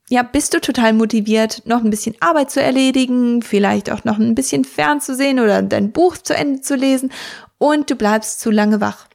ja, 0.08 0.22
bist 0.22 0.52
du 0.52 0.60
total 0.60 0.92
motiviert, 0.92 1.62
noch 1.64 1.82
ein 1.82 1.88
bisschen 1.88 2.14
Arbeit 2.20 2.50
zu 2.50 2.60
erledigen, 2.60 3.40
vielleicht 3.40 3.90
auch 3.90 4.04
noch 4.04 4.18
ein 4.18 4.34
bisschen 4.34 4.64
fernzusehen 4.64 5.40
oder 5.40 5.62
dein 5.62 5.90
Buch 5.90 6.18
zu 6.18 6.34
Ende 6.34 6.60
zu 6.60 6.74
lesen 6.74 7.10
und 7.56 7.90
du 7.90 7.96
bleibst 7.96 8.40
zu 8.40 8.50
lange 8.50 8.82
wach. 8.82 9.06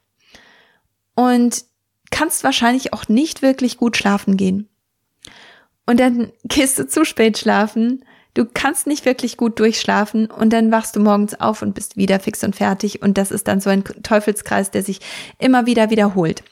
Und 1.14 1.66
kannst 2.10 2.44
wahrscheinlich 2.44 2.94
auch 2.94 3.08
nicht 3.10 3.44
wirklich 3.44 3.78
gut 3.78 3.96
schlafen 3.96 4.38
gehen. 4.38 4.70
Und 5.86 6.00
dann 6.00 6.32
gehst 6.44 6.80
du 6.80 6.88
zu 6.88 7.06
spät 7.06 7.38
schlafen, 7.38 8.04
du 8.38 8.46
kannst 8.46 8.86
nicht 8.86 9.06
wirklich 9.06 9.36
gut 9.36 9.60
durchschlafen 9.60 10.28
und 10.28 10.54
dann 10.54 10.72
wachst 10.72 10.96
du 10.96 11.00
morgens 11.00 11.40
auf 11.40 11.64
und 11.64 11.74
bist 11.74 11.98
wieder 11.98 12.20
fix 12.20 12.44
und 12.44 12.56
fertig 12.56 13.02
und 13.02 13.18
das 13.18 13.32
ist 13.32 13.48
dann 13.48 13.60
so 13.60 13.72
ein 13.72 13.84
Teufelskreis, 13.84 14.70
der 14.70 14.84
sich 14.84 15.00
immer 15.40 15.66
wieder 15.66 15.90
wiederholt. 15.90 16.44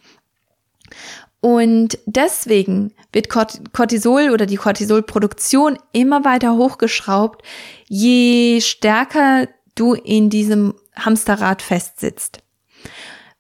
Und 1.41 1.99
deswegen 2.07 2.91
wird 3.11 3.29
Cortisol 3.29 4.31
oder 4.31 4.47
die 4.47 4.55
Cortisolproduktion 4.55 5.77
immer 5.91 6.25
weiter 6.25 6.55
hochgeschraubt, 6.55 7.45
je 7.87 8.61
stärker 8.61 9.47
du 9.75 9.93
in 9.93 10.31
diesem 10.31 10.73
Hamsterrad 10.95 11.61
festsitzt. 11.61 12.39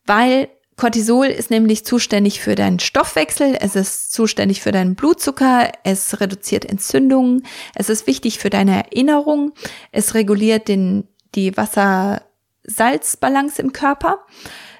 Weil 0.05 0.49
Cortisol 0.77 1.27
ist 1.27 1.51
nämlich 1.51 1.85
zuständig 1.85 2.41
für 2.41 2.55
deinen 2.55 2.79
Stoffwechsel, 2.79 3.57
es 3.59 3.75
ist 3.75 4.11
zuständig 4.11 4.61
für 4.61 4.71
deinen 4.71 4.95
Blutzucker, 4.95 5.71
es 5.83 6.19
reduziert 6.19 6.65
Entzündungen, 6.65 7.45
es 7.75 7.89
ist 7.89 8.07
wichtig 8.07 8.39
für 8.39 8.49
deine 8.49 8.85
Erinnerung, 8.85 9.53
es 9.91 10.15
reguliert 10.15 10.67
den, 10.67 11.07
die 11.33 11.55
Wasser-Salz-Balance 11.55 13.61
im 13.61 13.71
Körper 13.71 14.25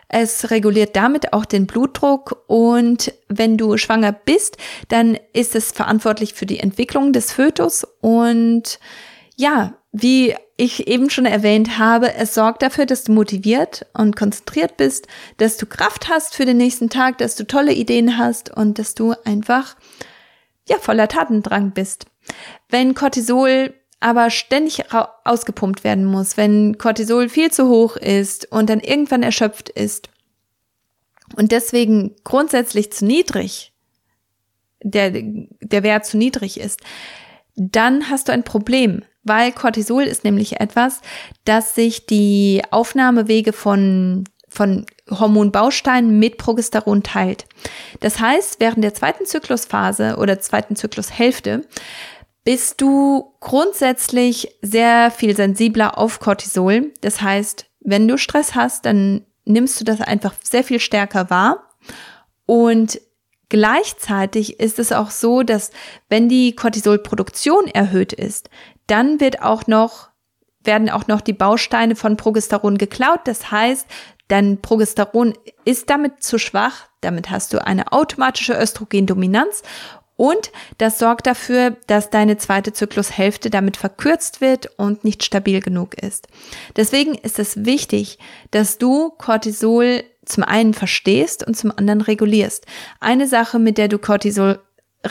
es 0.07 0.51
reguliert 0.51 0.95
damit 0.95 1.33
auch 1.33 1.45
den 1.45 1.67
Blutdruck 1.67 2.43
und 2.47 3.13
wenn 3.27 3.57
du 3.57 3.77
schwanger 3.77 4.11
bist, 4.11 4.57
dann 4.87 5.17
ist 5.33 5.55
es 5.55 5.71
verantwortlich 5.71 6.33
für 6.33 6.45
die 6.45 6.59
Entwicklung 6.59 7.11
des 7.11 7.31
Fötus 7.31 7.85
und 8.01 8.79
ja, 9.35 9.73
wie 9.97 10.35
ich 10.57 10.87
eben 10.87 11.09
schon 11.09 11.25
erwähnt 11.25 11.77
habe, 11.77 12.13
es 12.15 12.33
sorgt 12.33 12.61
dafür, 12.61 12.85
dass 12.85 13.05
du 13.05 13.13
motiviert 13.13 13.85
und 13.93 14.17
konzentriert 14.17 14.75
bist, 14.75 15.07
dass 15.37 15.55
du 15.55 15.65
Kraft 15.65 16.09
hast 16.09 16.35
für 16.35 16.45
den 16.45 16.57
nächsten 16.57 16.89
Tag, 16.89 17.17
dass 17.17 17.37
du 17.37 17.47
tolle 17.47 17.71
Ideen 17.71 18.17
hast 18.17 18.49
und 18.49 18.77
dass 18.77 18.93
du 18.93 19.13
einfach 19.23 19.77
ja 20.67 20.77
voller 20.79 21.07
Tatendrang 21.07 21.71
bist. 21.71 22.07
Wenn 22.69 22.93
Cortisol 22.93 23.73
aber 24.01 24.29
ständig 24.31 24.83
ausgepumpt 25.23 25.85
werden 25.85 26.03
muss, 26.03 26.35
wenn 26.35 26.77
Cortisol 26.77 27.29
viel 27.29 27.51
zu 27.51 27.69
hoch 27.69 27.95
ist 27.95 28.51
und 28.51 28.69
dann 28.69 28.81
irgendwann 28.81 29.23
erschöpft 29.23 29.69
ist 29.69 30.09
und 31.37 31.53
deswegen 31.53 32.15
grundsätzlich 32.25 32.91
zu 32.91 33.05
niedrig, 33.05 33.71
der, 34.83 35.11
der 35.11 35.83
Wert 35.83 36.05
zu 36.05 36.17
niedrig 36.17 36.59
ist, 36.59 36.81
dann 37.55 38.09
hast 38.09 38.27
du 38.27 38.33
ein 38.33 38.43
Problem, 38.43 39.03
weil 39.25 39.51
Cortisol 39.51 40.03
ist 40.03 40.23
nämlich 40.23 40.61
etwas, 40.61 41.01
das 41.43 41.75
sich 41.75 42.05
die 42.05 42.61
Aufnahmewege 42.71 43.51
von 43.51 44.23
von 44.47 44.85
Hormonbausteinen 45.09 46.17
mit 46.17 46.37
Progesteron 46.37 47.03
teilt. 47.03 47.45
Das 47.99 48.21
heißt, 48.21 48.61
während 48.61 48.85
der 48.85 48.93
zweiten 48.93 49.25
Zyklusphase 49.25 50.15
oder 50.17 50.39
zweiten 50.39 50.77
Zyklushälfte 50.77 51.67
bist 52.45 52.79
du 52.79 53.33
grundsätzlich 53.41 54.55
sehr 54.61 55.11
viel 55.11 55.35
sensibler 55.35 55.97
auf 55.97 56.19
Cortisol. 56.19 56.93
Das 57.01 57.21
heißt, 57.21 57.65
wenn 57.81 58.07
du 58.07 58.17
Stress 58.17 58.55
hast, 58.55 58.85
dann 58.85 59.25
nimmst 59.45 59.79
du 59.79 59.83
das 59.83 59.99
einfach 59.99 60.33
sehr 60.41 60.63
viel 60.63 60.79
stärker 60.79 61.29
wahr. 61.29 61.69
Und 62.45 63.01
gleichzeitig 63.49 64.59
ist 64.59 64.79
es 64.79 64.91
auch 64.91 65.09
so, 65.09 65.43
dass 65.43 65.71
wenn 66.07 66.29
die 66.29 66.55
Cortisolproduktion 66.55 67.67
erhöht 67.67 68.13
ist, 68.13 68.49
dann 68.87 69.19
wird 69.19 69.41
auch 69.41 69.67
noch, 69.67 70.09
werden 70.63 70.89
auch 70.89 71.07
noch 71.07 71.21
die 71.21 71.33
Bausteine 71.33 71.95
von 71.95 72.17
Progesteron 72.17 72.77
geklaut. 72.77 73.21
Das 73.25 73.51
heißt, 73.51 73.87
dein 74.27 74.61
Progesteron 74.61 75.33
ist 75.63 75.89
damit 75.89 76.23
zu 76.23 76.37
schwach. 76.37 76.87
Damit 77.01 77.29
hast 77.29 77.53
du 77.53 77.65
eine 77.65 77.91
automatische 77.91 78.59
Östrogendominanz 78.59 79.63
und 80.17 80.51
das 80.77 80.97
sorgt 80.97 81.27
dafür, 81.27 81.75
dass 81.87 82.09
deine 82.09 82.37
zweite 82.37 82.71
Zyklushälfte 82.71 83.49
damit 83.49 83.77
verkürzt 83.77 84.39
wird 84.39 84.69
und 84.77 85.03
nicht 85.03 85.23
stabil 85.23 85.59
genug 85.59 85.95
ist. 85.95 86.27
Deswegen 86.75 87.15
ist 87.15 87.37
es 87.37 87.65
wichtig, 87.65 88.17
dass 88.51 88.77
du 88.77 89.09
Cortisol 89.09 90.03
zum 90.25 90.43
einen 90.43 90.73
verstehst 90.73 91.45
und 91.45 91.55
zum 91.55 91.71
anderen 91.75 92.01
regulierst. 92.01 92.65
Eine 92.99 93.27
Sache, 93.27 93.59
mit 93.59 93.77
der 93.77 93.89
du 93.89 93.99
Cortisol 93.99 94.59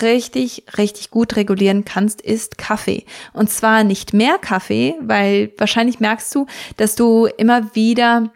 richtig, 0.02 0.64
richtig 0.76 1.10
gut 1.10 1.36
regulieren 1.36 1.84
kannst, 1.84 2.20
ist 2.20 2.58
Kaffee. 2.58 3.04
Und 3.32 3.50
zwar 3.50 3.84
nicht 3.84 4.12
mehr 4.12 4.38
Kaffee, 4.38 4.94
weil 5.00 5.52
wahrscheinlich 5.58 6.00
merkst 6.00 6.34
du, 6.34 6.46
dass 6.76 6.94
du 6.94 7.26
immer 7.26 7.74
wieder 7.74 8.30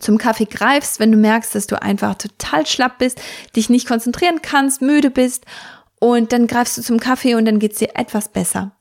zum 0.00 0.18
Kaffee 0.18 0.46
greifst, 0.46 1.00
wenn 1.00 1.12
du 1.12 1.18
merkst, 1.18 1.54
dass 1.54 1.66
du 1.66 1.80
einfach 1.80 2.16
total 2.16 2.66
schlapp 2.66 2.98
bist, 2.98 3.20
dich 3.54 3.70
nicht 3.70 3.88
konzentrieren 3.88 4.42
kannst, 4.42 4.82
müde 4.82 5.10
bist 5.10 5.44
und 5.98 6.32
dann 6.32 6.46
greifst 6.46 6.76
du 6.76 6.82
zum 6.82 7.00
Kaffee 7.00 7.34
und 7.34 7.46
dann 7.46 7.58
geht's 7.58 7.78
dir 7.78 7.90
etwas 7.94 8.28
besser. 8.28 8.72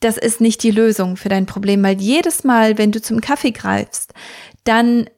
Das 0.00 0.18
ist 0.18 0.40
nicht 0.40 0.62
die 0.62 0.70
Lösung 0.70 1.16
für 1.16 1.28
dein 1.28 1.46
Problem, 1.46 1.82
weil 1.82 2.00
jedes 2.00 2.44
Mal, 2.44 2.78
wenn 2.78 2.92
du 2.92 3.00
zum 3.00 3.20
Kaffee 3.20 3.50
greifst, 3.50 4.12
dann 4.64 5.08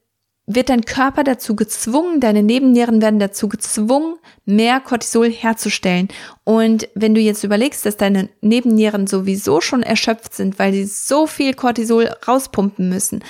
wird 0.49 0.71
dein 0.71 0.85
Körper 0.85 1.25
dazu 1.25 1.55
gezwungen, 1.55 2.21
deine 2.21 2.43
Nebennieren 2.43 3.03
werden 3.03 3.21
dazu 3.21 3.49
gezwungen, 3.49 4.17
mehr 4.47 4.81
Cortisol 4.81 5.31
herzustellen. 5.31 6.09
Und 6.43 6.89
wenn 6.95 7.15
du 7.15 7.21
jetzt 7.21 7.45
überlegst, 7.45 7.85
dass 7.85 7.99
deine 7.99 8.31
Nebennieren 8.41 9.07
sowieso 9.07 9.61
schon 9.61 9.83
erschöpft 9.83 10.35
sind, 10.35 10.59
weil 10.59 10.73
sie 10.73 10.87
so 10.87 11.27
viel 11.27 11.53
Cortisol 11.53 12.11
rauspumpen 12.27 12.89
müssen, 12.89 13.23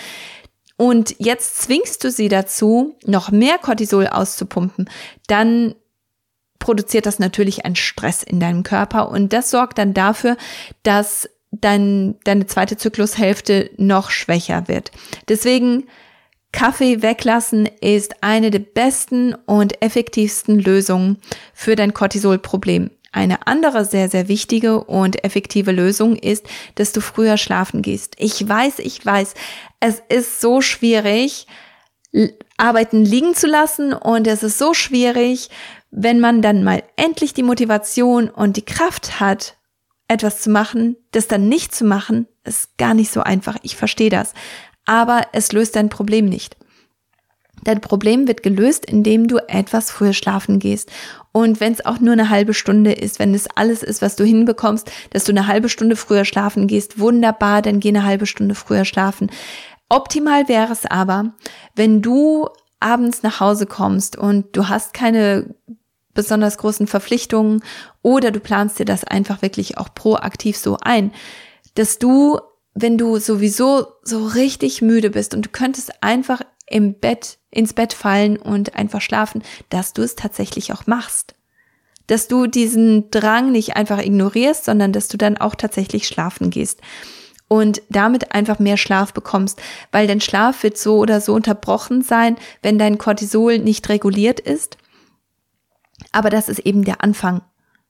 und 0.76 1.16
jetzt 1.18 1.60
zwingst 1.60 2.04
du 2.04 2.10
sie 2.12 2.28
dazu, 2.28 2.96
noch 3.04 3.32
mehr 3.32 3.58
Cortisol 3.58 4.06
auszupumpen, 4.06 4.88
dann 5.26 5.74
produziert 6.60 7.04
das 7.04 7.18
natürlich 7.18 7.64
einen 7.64 7.74
Stress 7.74 8.22
in 8.22 8.38
deinem 8.38 8.62
Körper 8.62 9.10
und 9.10 9.32
das 9.32 9.50
sorgt 9.50 9.78
dann 9.78 9.92
dafür, 9.92 10.36
dass 10.84 11.28
dein, 11.50 12.14
deine 12.22 12.46
zweite 12.46 12.76
Zyklushälfte 12.76 13.70
noch 13.76 14.10
schwächer 14.10 14.68
wird. 14.68 14.92
Deswegen 15.28 15.88
Kaffee 16.52 17.02
weglassen 17.02 17.68
ist 17.80 18.22
eine 18.22 18.50
der 18.50 18.60
besten 18.60 19.34
und 19.46 19.82
effektivsten 19.82 20.58
Lösungen 20.58 21.18
für 21.52 21.76
dein 21.76 21.94
Cortisolproblem. 21.94 22.90
Eine 23.12 23.46
andere 23.46 23.84
sehr, 23.84 24.08
sehr 24.08 24.28
wichtige 24.28 24.84
und 24.84 25.24
effektive 25.24 25.72
Lösung 25.72 26.16
ist, 26.16 26.46
dass 26.74 26.92
du 26.92 27.00
früher 27.00 27.36
schlafen 27.36 27.82
gehst. 27.82 28.14
Ich 28.18 28.46
weiß, 28.46 28.80
ich 28.80 29.04
weiß, 29.04 29.34
es 29.80 30.02
ist 30.08 30.40
so 30.40 30.60
schwierig, 30.60 31.46
Arbeiten 32.56 33.04
liegen 33.04 33.34
zu 33.34 33.46
lassen 33.46 33.92
und 33.92 34.26
es 34.26 34.42
ist 34.42 34.58
so 34.58 34.74
schwierig, 34.74 35.50
wenn 35.90 36.20
man 36.20 36.42
dann 36.42 36.64
mal 36.64 36.82
endlich 36.96 37.34
die 37.34 37.42
Motivation 37.42 38.28
und 38.28 38.56
die 38.56 38.64
Kraft 38.64 39.20
hat, 39.20 39.56
etwas 40.08 40.40
zu 40.40 40.50
machen, 40.50 40.96
das 41.12 41.28
dann 41.28 41.48
nicht 41.48 41.74
zu 41.74 41.84
machen, 41.84 42.26
ist 42.44 42.78
gar 42.78 42.94
nicht 42.94 43.12
so 43.12 43.20
einfach. 43.20 43.56
Ich 43.62 43.76
verstehe 43.76 44.10
das. 44.10 44.32
Aber 44.88 45.20
es 45.32 45.52
löst 45.52 45.76
dein 45.76 45.90
Problem 45.90 46.24
nicht. 46.24 46.56
Dein 47.64 47.82
Problem 47.82 48.26
wird 48.26 48.42
gelöst, 48.42 48.86
indem 48.86 49.28
du 49.28 49.36
etwas 49.46 49.90
früher 49.90 50.14
schlafen 50.14 50.58
gehst. 50.58 50.90
Und 51.32 51.60
wenn 51.60 51.74
es 51.74 51.84
auch 51.84 52.00
nur 52.00 52.14
eine 52.14 52.30
halbe 52.30 52.54
Stunde 52.54 52.92
ist, 52.92 53.18
wenn 53.18 53.34
es 53.34 53.48
alles 53.54 53.82
ist, 53.82 54.00
was 54.00 54.16
du 54.16 54.24
hinbekommst, 54.24 54.90
dass 55.10 55.24
du 55.24 55.32
eine 55.32 55.46
halbe 55.46 55.68
Stunde 55.68 55.94
früher 55.94 56.24
schlafen 56.24 56.66
gehst, 56.68 56.98
wunderbar, 56.98 57.60
dann 57.60 57.80
geh 57.80 57.90
eine 57.90 58.04
halbe 58.04 58.24
Stunde 58.24 58.54
früher 58.54 58.86
schlafen. 58.86 59.30
Optimal 59.90 60.48
wäre 60.48 60.72
es 60.72 60.86
aber, 60.86 61.34
wenn 61.74 62.00
du 62.00 62.48
abends 62.80 63.22
nach 63.22 63.40
Hause 63.40 63.66
kommst 63.66 64.16
und 64.16 64.56
du 64.56 64.68
hast 64.68 64.94
keine 64.94 65.54
besonders 66.14 66.56
großen 66.56 66.86
Verpflichtungen 66.86 67.62
oder 68.00 68.30
du 68.30 68.40
planst 68.40 68.78
dir 68.78 68.86
das 68.86 69.04
einfach 69.04 69.42
wirklich 69.42 69.76
auch 69.76 69.92
proaktiv 69.94 70.56
so 70.56 70.78
ein, 70.80 71.12
dass 71.74 71.98
du, 71.98 72.40
wenn 72.82 72.98
du 72.98 73.18
sowieso 73.18 73.86
so 74.02 74.26
richtig 74.26 74.82
müde 74.82 75.10
bist 75.10 75.34
und 75.34 75.46
du 75.46 75.48
könntest 75.50 76.02
einfach 76.02 76.42
im 76.66 76.94
Bett, 76.94 77.38
ins 77.50 77.72
Bett 77.72 77.92
fallen 77.92 78.36
und 78.36 78.74
einfach 78.74 79.00
schlafen, 79.00 79.42
dass 79.70 79.92
du 79.92 80.02
es 80.02 80.14
tatsächlich 80.14 80.72
auch 80.72 80.86
machst. 80.86 81.34
Dass 82.06 82.28
du 82.28 82.46
diesen 82.46 83.10
Drang 83.10 83.52
nicht 83.52 83.76
einfach 83.76 83.98
ignorierst, 83.98 84.64
sondern 84.64 84.92
dass 84.92 85.08
du 85.08 85.16
dann 85.16 85.36
auch 85.36 85.54
tatsächlich 85.54 86.06
schlafen 86.06 86.50
gehst 86.50 86.80
und 87.48 87.82
damit 87.88 88.32
einfach 88.32 88.58
mehr 88.58 88.76
Schlaf 88.76 89.12
bekommst, 89.12 89.60
weil 89.90 90.06
dein 90.06 90.20
Schlaf 90.20 90.62
wird 90.62 90.78
so 90.78 90.98
oder 90.98 91.20
so 91.20 91.34
unterbrochen 91.34 92.02
sein, 92.02 92.36
wenn 92.62 92.78
dein 92.78 92.98
Cortisol 92.98 93.58
nicht 93.58 93.88
reguliert 93.88 94.40
ist. 94.40 94.76
Aber 96.12 96.30
das 96.30 96.48
ist 96.48 96.60
eben 96.60 96.84
der 96.84 97.02
Anfang 97.02 97.42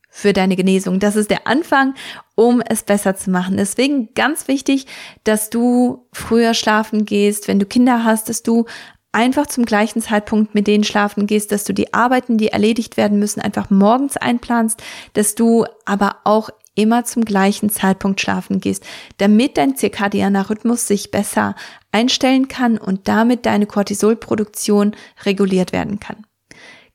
für 0.09 0.33
deine 0.33 0.57
Genesung. 0.57 0.99
Das 0.99 1.17
ist 1.17 1.31
der 1.31 1.47
Anfang, 1.47 1.95
um 2.35 2.61
es 2.61 2.83
besser 2.83 3.15
zu 3.15 3.31
machen. 3.31 3.57
Deswegen 3.57 4.15
ganz 4.15 4.49
wichtig, 4.49 4.87
dass 5.25 5.51
du 5.51 6.07
früher 6.13 6.55
schlafen 6.55 7.05
gehst, 7.05 7.49
wenn 7.49 7.59
du 7.59 7.67
Kinder 7.67 8.05
hast, 8.05 8.29
dass 8.29 8.43
du 8.43 8.65
einfach 9.13 9.47
zum 9.47 9.65
gleichen 9.65 10.03
Zeitpunkt 10.03 10.55
mit 10.55 10.67
denen 10.67 10.85
schlafen 10.85 11.27
gehst, 11.27 11.53
dass 11.53 11.65
du 11.65 11.73
die 11.73 11.95
Arbeiten, 11.95 12.39
die 12.39 12.49
erledigt 12.49 12.97
werden 12.97 13.19
müssen, 13.19 13.41
einfach 13.41 13.71
morgens 13.71 14.17
einplanst, 14.17 14.83
dass 15.15 15.35
du 15.35 15.65
aber 15.85 16.17
auch 16.25 16.51
immer 16.75 17.05
zum 17.05 17.25
gleichen 17.25 17.71
Zeitpunkt 17.71 18.21
schlafen 18.21 18.61
gehst, 18.61 18.85
damit 19.17 19.57
dein 19.57 19.77
zirkadianer 19.77 20.49
Rhythmus 20.49 20.87
sich 20.87 21.11
besser 21.11 21.57
einstellen 21.91 22.47
kann 22.47 22.79
und 22.79 23.09
damit 23.09 23.47
deine 23.47 23.67
Cortisolproduktion 23.67 24.95
reguliert 25.25 25.73
werden 25.73 25.99
kann. 25.99 26.25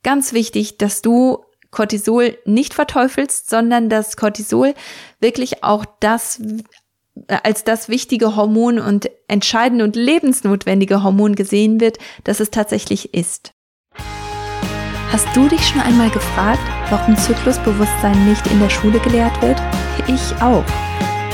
Ganz 0.04 0.32
wichtig, 0.32 0.78
dass 0.78 1.02
du 1.02 1.44
Cortisol 1.74 2.38
nicht 2.46 2.74
verteufelst, 2.74 3.50
sondern 3.50 3.90
dass 3.90 4.16
Cortisol 4.16 4.74
wirklich 5.20 5.64
auch 5.64 5.86
das 6.00 6.40
äh, 7.28 7.38
als 7.44 7.64
das 7.64 7.90
wichtige 7.90 8.36
Hormon 8.36 8.80
und 8.80 9.10
entscheidende 9.28 9.84
und 9.84 9.96
lebensnotwendige 9.96 11.04
Hormon 11.04 11.36
gesehen 11.36 11.82
wird, 11.82 11.98
das 12.24 12.40
es 12.40 12.50
tatsächlich 12.50 13.14
ist. 13.14 13.52
Hast 15.12 15.28
du 15.36 15.48
dich 15.48 15.64
schon 15.68 15.82
einmal 15.82 16.10
gefragt, 16.10 16.64
warum 16.90 17.16
Zyklusbewusstsein 17.16 18.28
nicht 18.28 18.48
in 18.48 18.60
der 18.60 18.70
Schule 18.70 19.00
gelehrt 19.00 19.40
wird? 19.44 19.62
Ich 20.08 20.42
auch. 20.42 20.64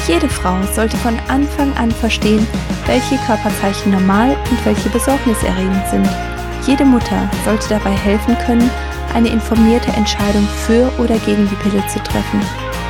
Jede 0.06 0.28
Frau 0.28 0.58
sollte 0.74 0.98
von 0.98 1.18
Anfang 1.30 1.72
an 1.78 1.92
verstehen, 1.92 2.46
welche 2.88 3.16
Körperzeichen 3.26 3.92
normal 3.92 4.36
und 4.50 4.66
welche 4.66 4.90
besorgniserregend 4.90 5.88
sind. 5.90 6.10
Jede 6.68 6.84
Mutter 6.84 7.30
sollte 7.46 7.70
dabei 7.70 7.92
helfen 7.92 8.38
können, 8.40 8.70
eine 9.14 9.30
informierte 9.30 9.92
Entscheidung 9.92 10.48
für 10.66 10.92
oder 10.98 11.18
gegen 11.20 11.48
die 11.50 11.56
Pille 11.56 11.86
zu 11.88 12.00
treffen. 12.04 12.42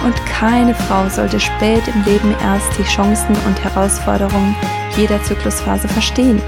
Und 0.06 0.16
keine 0.26 0.74
Frau 0.74 1.10
sollte 1.10 1.40
spät 1.40 1.84
im 1.88 2.04
Leben 2.06 2.34
erst 2.42 2.78
die 2.78 2.84
Chancen 2.84 3.36
und 3.46 3.64
Herausforderungen 3.64 4.56
jeder 4.96 5.22
Zyklusphase 5.24 5.88
verstehen. 5.88 6.42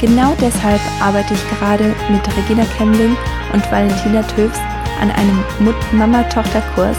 Genau 0.00 0.34
deshalb 0.40 0.80
arbeite 1.00 1.34
ich 1.34 1.58
gerade 1.58 1.94
mit 2.08 2.22
Regina 2.36 2.64
Kemling 2.76 3.16
und 3.52 3.70
Valentina 3.70 4.22
Töfs 4.22 4.58
an 5.00 5.10
einem 5.10 5.44
Mama-Tochter-Kurs, 5.92 6.96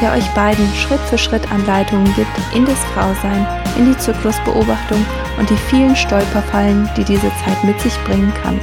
der 0.00 0.12
euch 0.12 0.28
beiden 0.34 0.66
Schritt 0.74 1.00
für 1.00 1.18
Schritt 1.18 1.50
Anleitungen 1.50 2.12
gibt 2.14 2.30
in 2.54 2.64
das 2.64 2.78
Frausein, 2.94 3.46
in 3.78 3.86
die 3.86 3.98
Zyklusbeobachtung 3.98 5.04
und 5.38 5.50
die 5.50 5.56
vielen 5.56 5.96
Stolperfallen, 5.96 6.88
die 6.96 7.04
diese 7.04 7.30
Zeit 7.44 7.62
mit 7.64 7.80
sich 7.80 7.96
bringen 8.04 8.32
kann. 8.42 8.60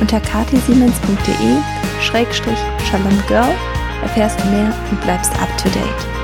Unter 0.00 0.20
katisiemens.de-shalomgirl 1.98 3.54
erfährst 4.02 4.40
du 4.40 4.46
mehr 4.48 4.72
und 4.90 5.00
bleibst 5.02 5.32
up 5.40 5.48
to 5.58 5.68
date 5.70 6.18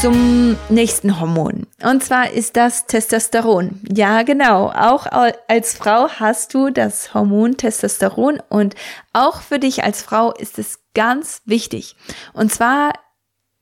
zum 0.00 0.56
nächsten 0.68 1.18
Hormon. 1.18 1.66
Und 1.82 2.04
zwar 2.04 2.30
ist 2.30 2.56
das 2.56 2.86
Testosteron. 2.86 3.80
Ja, 3.92 4.22
genau. 4.22 4.70
Auch 4.70 5.06
als 5.48 5.74
Frau 5.74 6.08
hast 6.08 6.54
du 6.54 6.70
das 6.70 7.14
Hormon 7.14 7.56
Testosteron 7.56 8.40
und 8.48 8.76
auch 9.12 9.42
für 9.42 9.58
dich 9.58 9.82
als 9.82 10.02
Frau 10.02 10.32
ist 10.32 10.60
es 10.60 10.78
ganz 10.94 11.42
wichtig. 11.46 11.96
Und 12.32 12.52
zwar 12.52 12.92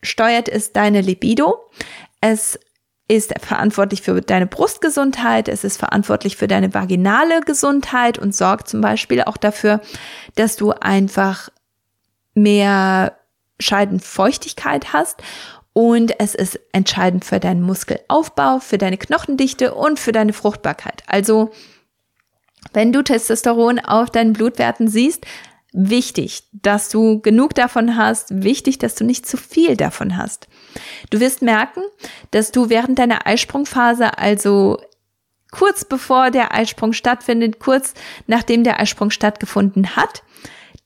steuert 0.02 0.50
es 0.50 0.74
deine 0.74 1.00
Libido. 1.00 1.70
Es 2.20 2.58
ist 3.08 3.34
verantwortlich 3.40 4.02
für 4.02 4.20
deine 4.20 4.46
Brustgesundheit, 4.46 5.48
es 5.48 5.62
ist 5.62 5.78
verantwortlich 5.78 6.36
für 6.36 6.48
deine 6.48 6.74
vaginale 6.74 7.40
Gesundheit 7.40 8.18
und 8.18 8.34
sorgt 8.34 8.68
zum 8.68 8.80
Beispiel 8.80 9.22
auch 9.22 9.36
dafür, 9.36 9.80
dass 10.34 10.56
du 10.56 10.72
einfach 10.72 11.50
mehr 12.34 13.16
Scheidenfeuchtigkeit 13.60 14.92
hast 14.92 15.22
und 15.72 16.18
es 16.18 16.34
ist 16.34 16.58
entscheidend 16.72 17.24
für 17.24 17.38
deinen 17.38 17.62
Muskelaufbau, 17.62 18.60
für 18.60 18.78
deine 18.78 18.96
Knochendichte 18.96 19.74
und 19.74 20.00
für 20.00 20.12
deine 20.12 20.32
Fruchtbarkeit. 20.32 21.02
Also, 21.06 21.50
wenn 22.72 22.92
du 22.92 23.02
Testosteron 23.02 23.78
auf 23.78 24.10
deinen 24.10 24.32
Blutwerten 24.32 24.88
siehst, 24.88 25.26
wichtig, 25.76 26.44
dass 26.52 26.88
du 26.88 27.20
genug 27.20 27.54
davon 27.54 27.96
hast, 27.96 28.42
wichtig, 28.42 28.78
dass 28.78 28.94
du 28.94 29.04
nicht 29.04 29.26
zu 29.26 29.36
viel 29.36 29.76
davon 29.76 30.16
hast. 30.16 30.48
Du 31.10 31.20
wirst 31.20 31.42
merken, 31.42 31.82
dass 32.30 32.50
du 32.50 32.70
während 32.70 32.98
deiner 32.98 33.26
Eisprungphase, 33.26 34.18
also 34.18 34.78
kurz 35.50 35.84
bevor 35.84 36.30
der 36.30 36.54
Eisprung 36.54 36.94
stattfindet, 36.94 37.60
kurz 37.60 37.92
nachdem 38.26 38.64
der 38.64 38.80
Eisprung 38.80 39.10
stattgefunden 39.10 39.96
hat, 39.96 40.22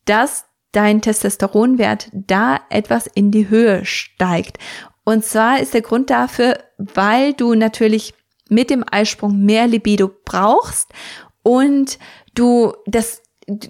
dass 0.05 0.45
dein 0.73 1.01
Testosteronwert 1.01 2.09
da 2.13 2.61
etwas 2.69 3.07
in 3.07 3.31
die 3.31 3.49
Höhe 3.49 3.85
steigt. 3.85 4.59
Und 5.05 5.25
zwar 5.25 5.61
ist 5.61 5.73
der 5.75 5.83
Grund 5.83 6.11
dafür, 6.11 6.59
weil 6.79 7.33
du 7.33 7.55
natürlich 7.55 8.15
mit 8.49 8.71
dem 8.71 8.85
Eisprung 8.91 9.45
mehr 9.45 9.67
Libido 9.67 10.11
brauchst 10.25 10.91
und 11.43 11.99
du 12.35 12.73
das, 12.87 13.23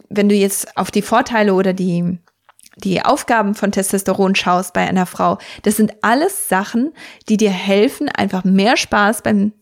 wenn 0.09 0.29
du 0.29 0.35
jetzt 0.35 0.77
auf 0.77 0.91
die 0.91 1.03
Vorteile 1.03 1.55
oder 1.55 1.73
die 1.73 2.19
die 2.77 3.03
Aufgaben 3.03 3.55
von 3.55 3.73
Testosteron 3.73 4.35
schaust 4.35 4.73
bei 4.73 4.89
einer 4.89 5.05
Frau, 5.05 5.39
das 5.63 5.77
sind 5.77 5.93
alles 6.03 6.49
Sachen, 6.49 6.93
die 7.29 7.37
dir 7.37 7.51
helfen, 7.51 8.09
einfach 8.09 8.45
mehr 8.45 8.77
Spaß 8.77 9.23
beim, 9.23 9.53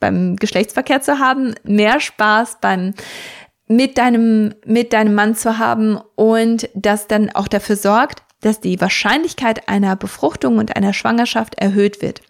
beim 0.00 0.36
Geschlechtsverkehr 0.36 1.02
zu 1.02 1.18
haben, 1.18 1.54
mehr 1.62 2.00
Spaß 2.00 2.58
beim 2.60 2.94
mit 3.68 3.96
deinem, 3.96 4.54
mit 4.66 4.92
deinem 4.92 5.14
Mann 5.14 5.34
zu 5.34 5.58
haben 5.58 5.98
und 6.14 6.68
das 6.74 7.06
dann 7.06 7.30
auch 7.30 7.48
dafür 7.48 7.76
sorgt, 7.76 8.22
dass 8.40 8.60
die 8.60 8.80
Wahrscheinlichkeit 8.80 9.68
einer 9.68 9.96
Befruchtung 9.96 10.58
und 10.58 10.76
einer 10.76 10.92
Schwangerschaft 10.92 11.54
erhöht 11.54 12.02
wird. 12.02 12.20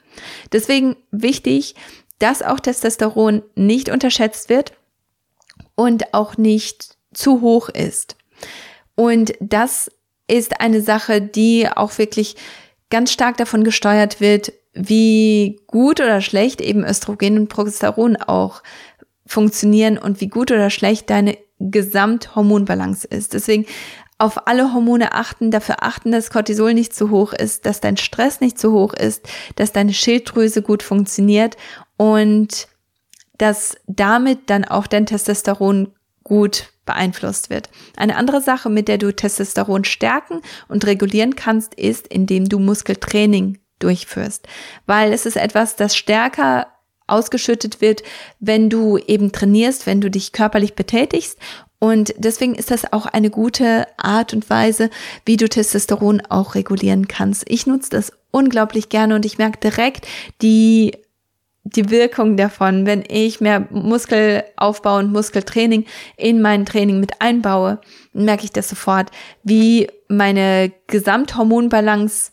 Deswegen 0.52 0.96
wichtig, 1.10 1.74
dass 2.18 2.42
auch 2.42 2.60
Testosteron 2.60 3.42
nicht 3.56 3.88
unterschätzt 3.88 4.48
wird 4.50 4.72
und 5.74 6.14
auch 6.14 6.36
nicht 6.36 6.96
zu 7.12 7.40
hoch 7.40 7.68
ist. 7.68 8.16
Und 8.94 9.32
das 9.40 9.90
ist 10.28 10.60
eine 10.60 10.80
Sache, 10.80 11.20
die 11.20 11.68
auch 11.68 11.98
wirklich 11.98 12.36
ganz 12.90 13.12
stark 13.12 13.36
davon 13.36 13.64
gesteuert 13.64 14.20
wird, 14.20 14.52
wie 14.74 15.60
gut 15.66 16.00
oder 16.00 16.20
schlecht 16.20 16.60
eben 16.60 16.84
Östrogen 16.84 17.38
und 17.38 17.48
Progesteron 17.48 18.16
auch 18.16 18.62
funktionieren 19.26 19.98
und 19.98 20.20
wie 20.20 20.28
gut 20.28 20.50
oder 20.50 20.70
schlecht 20.70 21.10
deine 21.10 21.36
Gesamthormonbalance 21.58 23.06
ist. 23.06 23.34
Deswegen 23.34 23.66
auf 24.18 24.46
alle 24.46 24.72
Hormone 24.72 25.12
achten, 25.12 25.50
dafür 25.50 25.82
achten, 25.82 26.12
dass 26.12 26.30
Cortisol 26.30 26.74
nicht 26.74 26.94
zu 26.94 27.10
hoch 27.10 27.32
ist, 27.32 27.66
dass 27.66 27.80
dein 27.80 27.96
Stress 27.96 28.40
nicht 28.40 28.58
zu 28.58 28.72
hoch 28.72 28.94
ist, 28.94 29.26
dass 29.56 29.72
deine 29.72 29.92
Schilddrüse 29.92 30.62
gut 30.62 30.82
funktioniert 30.82 31.56
und 31.96 32.68
dass 33.38 33.76
damit 33.86 34.48
dann 34.48 34.64
auch 34.64 34.86
dein 34.86 35.06
Testosteron 35.06 35.92
gut 36.22 36.71
beeinflusst 36.84 37.50
wird. 37.50 37.70
Eine 37.96 38.16
andere 38.16 38.40
Sache, 38.40 38.70
mit 38.70 38.88
der 38.88 38.98
du 38.98 39.14
Testosteron 39.14 39.84
stärken 39.84 40.40
und 40.68 40.86
regulieren 40.86 41.36
kannst, 41.36 41.74
ist, 41.74 42.06
indem 42.08 42.48
du 42.48 42.58
Muskeltraining 42.58 43.58
durchführst, 43.78 44.46
weil 44.86 45.12
es 45.12 45.26
ist 45.26 45.36
etwas, 45.36 45.76
das 45.76 45.96
stärker 45.96 46.68
ausgeschüttet 47.06 47.80
wird, 47.80 48.02
wenn 48.40 48.70
du 48.70 48.96
eben 48.96 49.32
trainierst, 49.32 49.86
wenn 49.86 50.00
du 50.00 50.10
dich 50.10 50.32
körperlich 50.32 50.74
betätigst. 50.74 51.38
Und 51.78 52.14
deswegen 52.16 52.54
ist 52.54 52.70
das 52.70 52.92
auch 52.92 53.06
eine 53.06 53.28
gute 53.28 53.86
Art 53.96 54.32
und 54.32 54.48
Weise, 54.48 54.88
wie 55.26 55.36
du 55.36 55.48
Testosteron 55.48 56.22
auch 56.28 56.54
regulieren 56.54 57.08
kannst. 57.08 57.44
Ich 57.48 57.66
nutze 57.66 57.90
das 57.90 58.12
unglaublich 58.30 58.88
gerne 58.88 59.16
und 59.16 59.24
ich 59.26 59.36
merke 59.36 59.58
direkt 59.58 60.06
die 60.42 60.92
die 61.64 61.90
Wirkung 61.90 62.36
davon, 62.36 62.86
wenn 62.86 63.04
ich 63.06 63.40
mehr 63.40 63.66
Muskelaufbau 63.70 64.98
und 64.98 65.12
Muskeltraining 65.12 65.86
in 66.16 66.42
mein 66.42 66.66
Training 66.66 66.98
mit 66.98 67.20
einbaue, 67.20 67.80
merke 68.12 68.44
ich 68.44 68.52
das 68.52 68.68
sofort, 68.68 69.10
wie 69.44 69.88
meine 70.08 70.72
Gesamthormonbalance 70.88 72.32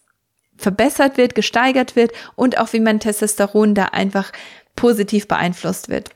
verbessert 0.58 1.18
wird, 1.18 1.36
gesteigert 1.36 1.96
wird 1.96 2.12
und 2.36 2.58
auch 2.58 2.74
wie 2.74 2.80
mein 2.80 3.00
Testosteron 3.00 3.76
da 3.76 3.86
einfach 3.86 4.32
positiv 4.76 5.28
beeinflusst 5.28 5.90
wird. 5.90 6.10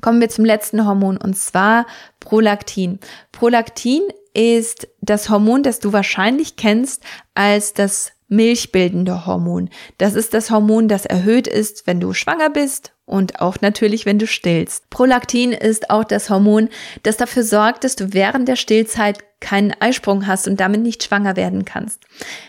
Kommen 0.00 0.20
wir 0.20 0.28
zum 0.28 0.44
letzten 0.44 0.86
Hormon 0.86 1.16
und 1.16 1.36
zwar 1.36 1.86
Prolaktin. 2.20 2.98
Prolaktin 3.32 4.02
ist 4.34 4.88
das 5.00 5.28
Hormon, 5.28 5.62
das 5.62 5.80
du 5.80 5.92
wahrscheinlich 5.92 6.56
kennst 6.56 7.02
als 7.34 7.74
das 7.74 8.12
milchbildende 8.32 9.26
Hormon. 9.26 9.68
Das 9.98 10.14
ist 10.14 10.34
das 10.34 10.50
Hormon, 10.50 10.88
das 10.88 11.04
erhöht 11.04 11.46
ist, 11.46 11.86
wenn 11.86 12.00
du 12.00 12.14
schwanger 12.14 12.50
bist 12.50 12.92
und 13.04 13.40
auch 13.40 13.60
natürlich, 13.60 14.06
wenn 14.06 14.18
du 14.18 14.26
stillst. 14.26 14.88
Prolaktin 14.90 15.52
ist 15.52 15.90
auch 15.90 16.04
das 16.04 16.30
Hormon, 16.30 16.70
das 17.02 17.18
dafür 17.18 17.42
sorgt, 17.44 17.84
dass 17.84 17.94
du 17.94 18.14
während 18.14 18.48
der 18.48 18.56
Stillzeit 18.56 19.18
keinen 19.40 19.74
Eisprung 19.80 20.26
hast 20.26 20.48
und 20.48 20.58
damit 20.60 20.80
nicht 20.80 21.04
schwanger 21.04 21.36
werden 21.36 21.64
kannst. 21.64 22.00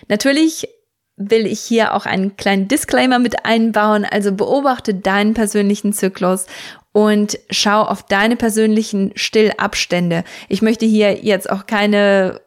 Natürlich 0.07 0.69
will 1.17 1.45
ich 1.45 1.59
hier 1.59 1.93
auch 1.93 2.05
einen 2.05 2.37
kleinen 2.37 2.67
Disclaimer 2.67 3.19
mit 3.19 3.45
einbauen. 3.45 4.05
Also 4.05 4.31
beobachte 4.31 4.95
deinen 4.95 5.33
persönlichen 5.33 5.93
Zyklus 5.93 6.47
und 6.91 7.37
schau 7.49 7.81
auf 7.81 8.03
deine 8.03 8.35
persönlichen 8.35 9.11
Stillabstände. 9.15 10.23
Ich 10.47 10.61
möchte 10.61 10.85
hier 10.85 11.23
jetzt 11.23 11.49
auch 11.49 11.65
keine 11.65 12.41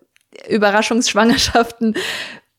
Überraschungsschwangerschaften 0.48 1.96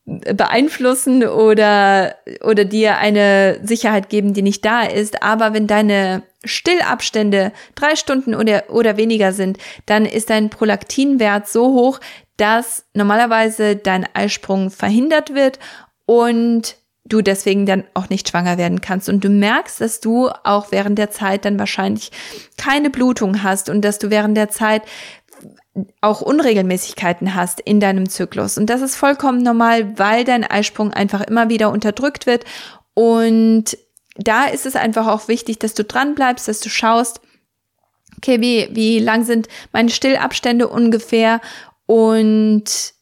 beeinflussen 0.07 1.27
oder, 1.27 2.15
oder 2.41 2.63
dir 2.63 2.97
eine 2.97 3.59
Sicherheit 3.63 4.09
geben, 4.09 4.33
die 4.33 4.41
nicht 4.41 4.63
da 4.63 4.83
ist. 4.83 5.21
Aber 5.21 5.53
wenn 5.53 5.67
deine 5.67 6.23
Stillabstände 6.45 7.51
drei 7.75 7.97
Stunden 7.97 8.33
oder, 8.33 8.69
oder 8.69 8.95
weniger 8.95 9.33
sind, 9.33 9.57
dann 9.85 10.05
ist 10.05 10.29
dein 10.29 10.49
Prolaktinwert 10.49 11.49
so 11.49 11.73
hoch, 11.73 11.99
dass 12.37 12.85
normalerweise 12.93 13.75
dein 13.75 14.07
Eisprung 14.13 14.69
verhindert 14.69 15.33
wird 15.35 15.59
und 16.05 16.77
du 17.03 17.21
deswegen 17.21 17.65
dann 17.65 17.83
auch 17.93 18.09
nicht 18.09 18.29
schwanger 18.29 18.57
werden 18.57 18.79
kannst. 18.79 19.09
Und 19.09 19.23
du 19.23 19.29
merkst, 19.29 19.81
dass 19.81 19.99
du 19.99 20.29
auch 20.43 20.71
während 20.71 20.97
der 20.97 21.11
Zeit 21.11 21.43
dann 21.43 21.59
wahrscheinlich 21.59 22.11
keine 22.57 22.89
Blutung 22.89 23.43
hast 23.43 23.69
und 23.69 23.81
dass 23.81 23.99
du 23.99 24.09
während 24.09 24.37
der 24.37 24.49
Zeit 24.49 24.83
auch 26.01 26.21
Unregelmäßigkeiten 26.21 27.35
hast 27.35 27.59
in 27.59 27.79
deinem 27.79 28.09
Zyklus. 28.09 28.57
Und 28.57 28.69
das 28.69 28.81
ist 28.81 28.95
vollkommen 28.95 29.43
normal, 29.43 29.97
weil 29.97 30.23
dein 30.23 30.43
Eisprung 30.43 30.91
einfach 30.93 31.21
immer 31.21 31.49
wieder 31.49 31.71
unterdrückt 31.71 32.25
wird. 32.25 32.45
Und 32.93 33.77
da 34.15 34.45
ist 34.45 34.65
es 34.65 34.75
einfach 34.75 35.07
auch 35.07 35.27
wichtig, 35.27 35.59
dass 35.59 35.73
du 35.73 35.83
dran 35.83 36.15
bleibst, 36.15 36.47
dass 36.47 36.59
du 36.59 36.69
schaust, 36.69 37.21
okay, 38.17 38.41
wie, 38.41 38.69
wie 38.71 38.99
lang 38.99 39.23
sind 39.23 39.47
meine 39.71 39.89
Stillabstände 39.89 40.67
ungefähr 40.67 41.41
und 41.85 42.96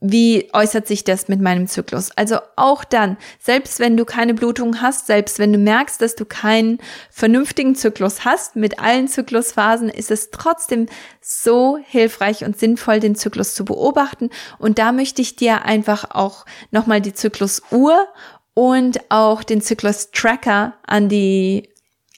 wie 0.00 0.48
äußert 0.52 0.86
sich 0.86 1.02
das 1.02 1.26
mit 1.28 1.40
meinem 1.40 1.66
Zyklus? 1.66 2.10
Also 2.12 2.38
auch 2.54 2.84
dann, 2.84 3.16
selbst 3.40 3.80
wenn 3.80 3.96
du 3.96 4.04
keine 4.04 4.32
Blutung 4.32 4.80
hast, 4.80 5.08
selbst 5.08 5.40
wenn 5.40 5.52
du 5.52 5.58
merkst, 5.58 6.00
dass 6.00 6.14
du 6.14 6.24
keinen 6.24 6.78
vernünftigen 7.10 7.74
Zyklus 7.74 8.24
hast, 8.24 8.54
mit 8.54 8.78
allen 8.78 9.08
Zyklusphasen, 9.08 9.88
ist 9.88 10.12
es 10.12 10.30
trotzdem 10.30 10.86
so 11.20 11.78
hilfreich 11.84 12.44
und 12.44 12.56
sinnvoll, 12.56 13.00
den 13.00 13.16
Zyklus 13.16 13.54
zu 13.54 13.64
beobachten. 13.64 14.30
Und 14.58 14.78
da 14.78 14.92
möchte 14.92 15.20
ich 15.20 15.34
dir 15.34 15.64
einfach 15.64 16.10
auch 16.10 16.46
nochmal 16.70 17.00
die 17.00 17.14
Zyklusuhr 17.14 18.06
und 18.54 19.00
auch 19.08 19.42
den 19.42 19.60
Zyklus-Tracker 19.60 20.74
an 20.86 21.08
die 21.08 21.68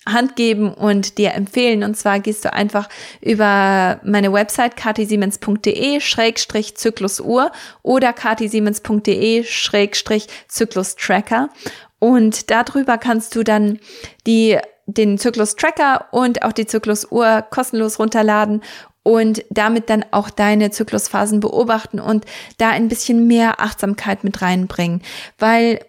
Hand 0.06 0.36
geben 0.36 0.72
und 0.72 1.18
dir 1.18 1.32
empfehlen. 1.34 1.82
Und 1.82 1.96
zwar 1.96 2.20
gehst 2.20 2.44
du 2.44 2.52
einfach 2.52 2.88
über 3.20 4.00
meine 4.02 4.32
Website 4.32 4.76
katisiemens.de 4.76 6.00
schrägstrich 6.00 6.76
Zyklusuhr 6.76 7.52
oder 7.82 8.12
katisiemens.de 8.12 9.44
schrägstrich 9.44 10.26
Zyklustracker. 10.48 11.50
Und 11.98 12.50
darüber 12.50 12.96
kannst 12.96 13.36
du 13.36 13.42
dann 13.42 13.78
die, 14.26 14.58
den 14.86 15.18
Zyklus-Tracker 15.18 16.06
und 16.12 16.42
auch 16.42 16.52
die 16.52 16.66
Zyklusuhr 16.66 17.42
kostenlos 17.50 17.98
runterladen 17.98 18.62
und 19.02 19.44
damit 19.50 19.90
dann 19.90 20.04
auch 20.10 20.30
deine 20.30 20.70
Zyklusphasen 20.70 21.40
beobachten 21.40 22.00
und 22.00 22.24
da 22.58 22.70
ein 22.70 22.88
bisschen 22.88 23.26
mehr 23.26 23.60
Achtsamkeit 23.60 24.24
mit 24.24 24.40
reinbringen. 24.40 25.02
Weil 25.38 25.80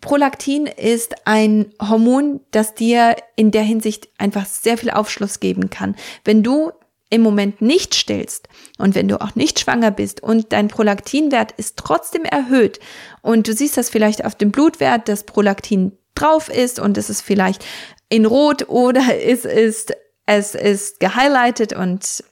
Prolaktin 0.00 0.66
ist 0.66 1.26
ein 1.26 1.72
Hormon, 1.80 2.40
das 2.50 2.74
dir 2.74 3.16
in 3.36 3.50
der 3.50 3.62
Hinsicht 3.62 4.08
einfach 4.18 4.46
sehr 4.46 4.78
viel 4.78 4.90
Aufschluss 4.90 5.40
geben 5.40 5.70
kann. 5.70 5.96
Wenn 6.24 6.42
du 6.42 6.72
im 7.10 7.22
Moment 7.22 7.62
nicht 7.62 7.94
stillst 7.94 8.48
und 8.76 8.94
wenn 8.94 9.08
du 9.08 9.20
auch 9.20 9.34
nicht 9.34 9.60
schwanger 9.60 9.90
bist 9.90 10.22
und 10.22 10.52
dein 10.52 10.68
Prolaktinwert 10.68 11.52
ist 11.52 11.78
trotzdem 11.78 12.24
erhöht 12.24 12.80
und 13.22 13.48
du 13.48 13.54
siehst 13.54 13.76
das 13.76 13.88
vielleicht 13.88 14.24
auf 14.24 14.34
dem 14.34 14.50
Blutwert, 14.50 15.08
dass 15.08 15.24
Prolaktin 15.24 15.92
drauf 16.14 16.48
ist 16.48 16.78
und 16.78 16.98
es 16.98 17.08
ist 17.08 17.22
vielleicht 17.22 17.64
in 18.08 18.26
Rot 18.26 18.68
oder 18.68 19.02
es 19.24 19.44
ist, 19.44 19.94
es 20.26 20.54
ist 20.54 21.00
gehighlightet 21.00 21.72
und 21.72 22.22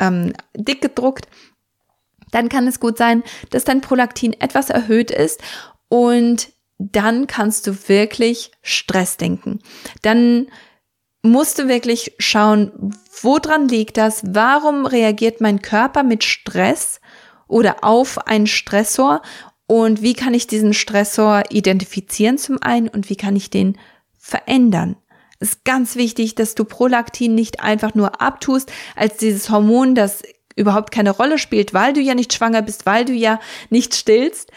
ähm, 0.00 0.32
dick 0.54 0.82
gedruckt, 0.82 1.28
dann 2.32 2.48
kann 2.48 2.66
es 2.66 2.80
gut 2.80 2.98
sein, 2.98 3.22
dass 3.50 3.62
dein 3.62 3.80
Prolaktin 3.80 4.32
etwas 4.32 4.68
erhöht 4.68 5.12
ist 5.12 5.40
und 5.88 6.48
dann 6.78 7.26
kannst 7.26 7.66
du 7.66 7.88
wirklich 7.88 8.50
Stress 8.62 9.16
denken. 9.16 9.60
Dann 10.02 10.48
musst 11.22 11.58
du 11.58 11.68
wirklich 11.68 12.14
schauen, 12.18 12.92
woran 13.22 13.68
liegt 13.68 13.96
das? 13.96 14.22
Warum 14.26 14.86
reagiert 14.86 15.40
mein 15.40 15.62
Körper 15.62 16.02
mit 16.02 16.24
Stress 16.24 17.00
oder 17.48 17.82
auf 17.82 18.26
einen 18.26 18.46
Stressor? 18.46 19.22
Und 19.66 20.02
wie 20.02 20.14
kann 20.14 20.34
ich 20.34 20.46
diesen 20.46 20.74
Stressor 20.74 21.44
identifizieren 21.50 22.36
zum 22.36 22.60
einen 22.60 22.88
und 22.88 23.08
wie 23.08 23.16
kann 23.16 23.34
ich 23.36 23.48
den 23.48 23.78
verändern? 24.18 24.96
Es 25.40 25.50
ist 25.50 25.64
ganz 25.64 25.96
wichtig, 25.96 26.34
dass 26.34 26.54
du 26.54 26.64
Prolaktin 26.64 27.34
nicht 27.34 27.60
einfach 27.60 27.94
nur 27.94 28.20
abtust 28.20 28.70
als 28.94 29.16
dieses 29.16 29.50
Hormon, 29.50 29.94
das 29.94 30.22
überhaupt 30.56 30.92
keine 30.92 31.10
Rolle 31.10 31.38
spielt, 31.38 31.74
weil 31.74 31.92
du 31.92 32.00
ja 32.00 32.14
nicht 32.14 32.32
schwanger 32.32 32.62
bist, 32.62 32.86
weil 32.86 33.04
du 33.04 33.12
ja 33.12 33.40
nicht 33.70 33.94
stillst, 33.94 34.52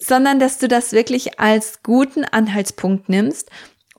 sondern 0.00 0.40
dass 0.40 0.58
du 0.58 0.66
das 0.66 0.92
wirklich 0.92 1.38
als 1.38 1.82
guten 1.82 2.24
Anhaltspunkt 2.24 3.08
nimmst 3.08 3.50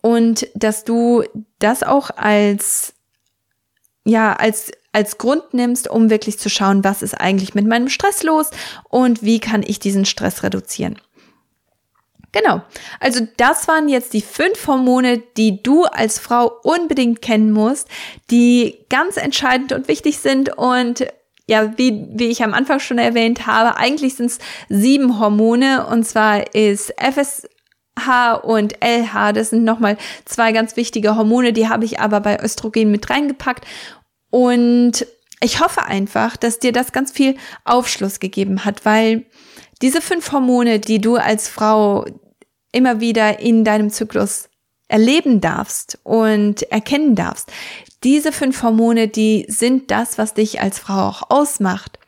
und 0.01 0.47
dass 0.55 0.83
du 0.83 1.23
das 1.59 1.83
auch 1.83 2.09
als 2.09 2.93
ja, 4.03 4.33
als 4.33 4.71
als 4.93 5.17
Grund 5.17 5.53
nimmst, 5.53 5.89
um 5.89 6.09
wirklich 6.09 6.37
zu 6.37 6.49
schauen, 6.49 6.83
was 6.83 7.01
ist 7.01 7.13
eigentlich 7.13 7.53
mit 7.53 7.65
meinem 7.65 7.87
Stress 7.87 8.23
los 8.23 8.49
und 8.89 9.23
wie 9.23 9.39
kann 9.39 9.63
ich 9.65 9.79
diesen 9.79 10.03
Stress 10.05 10.43
reduzieren. 10.43 10.99
Genau. 12.33 12.61
Also 12.99 13.27
das 13.37 13.67
waren 13.67 13.89
jetzt 13.89 14.13
die 14.13 14.21
fünf 14.21 14.67
Hormone, 14.67 15.21
die 15.37 15.61
du 15.61 15.83
als 15.83 16.19
Frau 16.19 16.51
unbedingt 16.63 17.21
kennen 17.21 17.51
musst, 17.51 17.87
die 18.29 18.85
ganz 18.89 19.17
entscheidend 19.17 19.73
und 19.73 19.87
wichtig 19.87 20.19
sind 20.19 20.57
und 20.57 21.05
ja, 21.51 21.77
wie, 21.77 22.07
wie 22.13 22.27
ich 22.27 22.45
am 22.45 22.53
Anfang 22.53 22.79
schon 22.79 22.97
erwähnt 22.97 23.45
habe, 23.45 23.75
eigentlich 23.75 24.15
sind 24.15 24.27
es 24.27 24.39
sieben 24.69 25.19
Hormone. 25.19 25.85
Und 25.85 26.07
zwar 26.07 26.55
ist 26.55 26.93
FSH 26.97 28.35
und 28.41 28.75
LH, 28.81 29.33
das 29.33 29.49
sind 29.49 29.65
nochmal 29.65 29.97
zwei 30.23 30.53
ganz 30.53 30.77
wichtige 30.77 31.17
Hormone, 31.17 31.51
die 31.51 31.67
habe 31.67 31.83
ich 31.83 31.99
aber 31.99 32.21
bei 32.21 32.41
Östrogen 32.41 32.89
mit 32.89 33.09
reingepackt. 33.09 33.65
Und 34.29 35.05
ich 35.41 35.59
hoffe 35.59 35.83
einfach, 35.83 36.37
dass 36.37 36.59
dir 36.59 36.71
das 36.71 36.93
ganz 36.93 37.11
viel 37.11 37.35
Aufschluss 37.65 38.21
gegeben 38.21 38.63
hat, 38.63 38.85
weil 38.85 39.25
diese 39.81 39.99
fünf 39.99 40.31
Hormone, 40.31 40.79
die 40.79 41.01
du 41.01 41.17
als 41.17 41.49
Frau 41.49 42.05
immer 42.71 43.01
wieder 43.01 43.41
in 43.41 43.65
deinem 43.65 43.89
Zyklus 43.89 44.47
erleben 44.87 45.41
darfst 45.41 45.99
und 46.03 46.63
erkennen 46.71 47.15
darfst, 47.15 47.51
diese 48.03 48.31
fünf 48.31 48.63
Hormone, 48.63 49.07
die 49.07 49.45
sind 49.47 49.91
das, 49.91 50.17
was 50.17 50.33
dich 50.33 50.61
als 50.61 50.79
Frau 50.79 51.07
auch 51.07 51.29
ausmacht. 51.29 51.99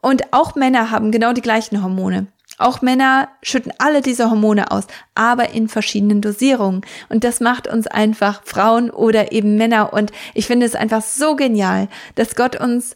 Und 0.00 0.32
auch 0.32 0.54
Männer 0.54 0.90
haben 0.90 1.10
genau 1.10 1.32
die 1.32 1.42
gleichen 1.42 1.82
Hormone. 1.82 2.28
Auch 2.58 2.82
Männer 2.82 3.28
schütten 3.42 3.72
alle 3.78 4.02
diese 4.02 4.30
Hormone 4.30 4.70
aus, 4.70 4.86
aber 5.14 5.50
in 5.50 5.68
verschiedenen 5.68 6.20
Dosierungen. 6.20 6.82
Und 7.08 7.24
das 7.24 7.40
macht 7.40 7.66
uns 7.66 7.86
einfach 7.86 8.42
Frauen 8.44 8.90
oder 8.90 9.32
eben 9.32 9.56
Männer. 9.56 9.92
Und 9.92 10.12
ich 10.34 10.46
finde 10.46 10.66
es 10.66 10.74
einfach 10.74 11.02
so 11.02 11.34
genial, 11.34 11.88
dass 12.14 12.36
Gott 12.36 12.56
uns 12.60 12.94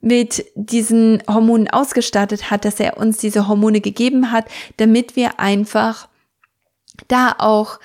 mit 0.00 0.44
diesen 0.54 1.22
Hormonen 1.28 1.68
ausgestattet 1.68 2.50
hat, 2.50 2.64
dass 2.64 2.80
er 2.80 2.98
uns 2.98 3.18
diese 3.18 3.48
Hormone 3.48 3.80
gegeben 3.80 4.30
hat, 4.30 4.46
damit 4.76 5.16
wir 5.16 5.40
einfach 5.40 6.08
da 7.08 7.34
auch 7.38 7.78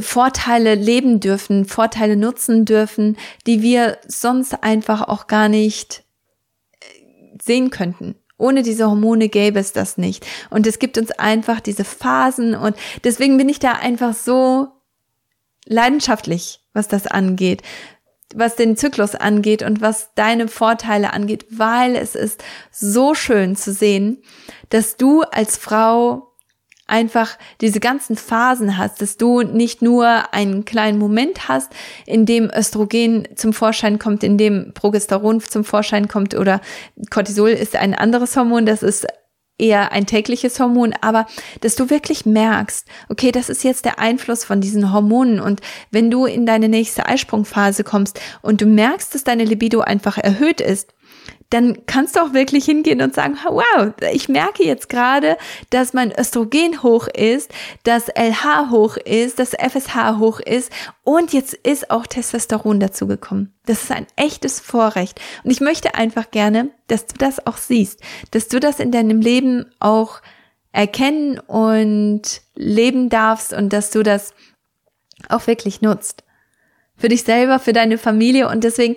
Vorteile 0.00 0.74
leben 0.74 1.20
dürfen, 1.20 1.64
Vorteile 1.64 2.16
nutzen 2.16 2.64
dürfen, 2.64 3.16
die 3.46 3.62
wir 3.62 3.98
sonst 4.06 4.62
einfach 4.62 5.08
auch 5.08 5.26
gar 5.26 5.48
nicht 5.48 6.04
äh, 6.80 7.38
sehen 7.42 7.70
könnten. 7.70 8.16
Ohne 8.38 8.62
diese 8.62 8.86
Hormone 8.88 9.28
gäbe 9.28 9.60
es 9.60 9.72
das 9.72 9.98
nicht. 9.98 10.26
Und 10.50 10.66
es 10.66 10.78
gibt 10.78 10.98
uns 10.98 11.10
einfach 11.12 11.60
diese 11.60 11.84
Phasen 11.84 12.54
und 12.54 12.76
deswegen 13.04 13.36
bin 13.36 13.48
ich 13.48 13.60
da 13.60 13.72
einfach 13.72 14.14
so 14.14 14.68
leidenschaftlich, 15.64 16.60
was 16.72 16.88
das 16.88 17.06
angeht, 17.06 17.62
was 18.34 18.56
den 18.56 18.76
Zyklus 18.76 19.14
angeht 19.14 19.62
und 19.62 19.80
was 19.80 20.10
deine 20.14 20.48
Vorteile 20.48 21.12
angeht, 21.12 21.46
weil 21.50 21.96
es 21.96 22.14
ist 22.14 22.42
so 22.70 23.14
schön 23.14 23.56
zu 23.56 23.72
sehen, 23.72 24.22
dass 24.70 24.96
du 24.96 25.22
als 25.22 25.56
Frau 25.56 26.31
einfach 26.86 27.38
diese 27.60 27.80
ganzen 27.80 28.16
Phasen 28.16 28.76
hast, 28.76 29.00
dass 29.00 29.16
du 29.16 29.42
nicht 29.42 29.82
nur 29.82 30.34
einen 30.34 30.64
kleinen 30.64 30.98
Moment 30.98 31.48
hast, 31.48 31.72
in 32.06 32.26
dem 32.26 32.50
Östrogen 32.54 33.28
zum 33.36 33.52
Vorschein 33.52 33.98
kommt, 33.98 34.22
in 34.24 34.36
dem 34.38 34.72
Progesteron 34.74 35.40
zum 35.40 35.64
Vorschein 35.64 36.08
kommt 36.08 36.34
oder 36.34 36.60
Cortisol 37.10 37.50
ist 37.50 37.76
ein 37.76 37.94
anderes 37.94 38.36
Hormon, 38.36 38.66
das 38.66 38.82
ist 38.82 39.06
eher 39.58 39.92
ein 39.92 40.06
tägliches 40.06 40.58
Hormon, 40.58 40.92
aber 41.00 41.26
dass 41.60 41.76
du 41.76 41.88
wirklich 41.88 42.26
merkst, 42.26 42.86
okay, 43.08 43.30
das 43.30 43.48
ist 43.48 43.62
jetzt 43.62 43.84
der 43.84 43.98
Einfluss 43.98 44.44
von 44.44 44.60
diesen 44.60 44.92
Hormonen 44.92 45.40
und 45.40 45.60
wenn 45.90 46.10
du 46.10 46.26
in 46.26 46.46
deine 46.46 46.68
nächste 46.68 47.06
Eisprungphase 47.06 47.84
kommst 47.84 48.20
und 48.42 48.60
du 48.60 48.66
merkst, 48.66 49.14
dass 49.14 49.24
deine 49.24 49.44
Libido 49.44 49.80
einfach 49.80 50.18
erhöht 50.18 50.60
ist, 50.60 50.92
dann 51.52 51.84
kannst 51.84 52.16
du 52.16 52.20
auch 52.20 52.32
wirklich 52.32 52.64
hingehen 52.64 53.02
und 53.02 53.14
sagen, 53.14 53.36
wow, 53.44 53.92
ich 54.10 54.28
merke 54.28 54.64
jetzt 54.64 54.88
gerade, 54.88 55.36
dass 55.68 55.92
mein 55.92 56.10
Östrogen 56.18 56.82
hoch 56.82 57.08
ist, 57.08 57.52
dass 57.84 58.08
LH 58.08 58.70
hoch 58.70 58.96
ist, 58.96 59.38
dass 59.38 59.50
FSH 59.50 60.18
hoch 60.18 60.40
ist 60.40 60.72
und 61.04 61.34
jetzt 61.34 61.52
ist 61.52 61.90
auch 61.90 62.06
Testosteron 62.06 62.80
dazugekommen. 62.80 63.52
Das 63.66 63.82
ist 63.82 63.92
ein 63.92 64.06
echtes 64.16 64.60
Vorrecht. 64.60 65.20
Und 65.44 65.50
ich 65.50 65.60
möchte 65.60 65.94
einfach 65.94 66.30
gerne, 66.30 66.70
dass 66.88 67.06
du 67.06 67.18
das 67.18 67.46
auch 67.46 67.58
siehst, 67.58 68.00
dass 68.30 68.48
du 68.48 68.58
das 68.58 68.80
in 68.80 68.90
deinem 68.90 69.20
Leben 69.20 69.66
auch 69.78 70.22
erkennen 70.72 71.38
und 71.38 72.22
leben 72.54 73.10
darfst 73.10 73.52
und 73.52 73.74
dass 73.74 73.90
du 73.90 74.02
das 74.02 74.32
auch 75.28 75.46
wirklich 75.46 75.82
nutzt. 75.82 76.24
Für 76.96 77.08
dich 77.08 77.24
selber, 77.24 77.58
für 77.58 77.74
deine 77.74 77.98
Familie 77.98 78.48
und 78.48 78.64
deswegen 78.64 78.96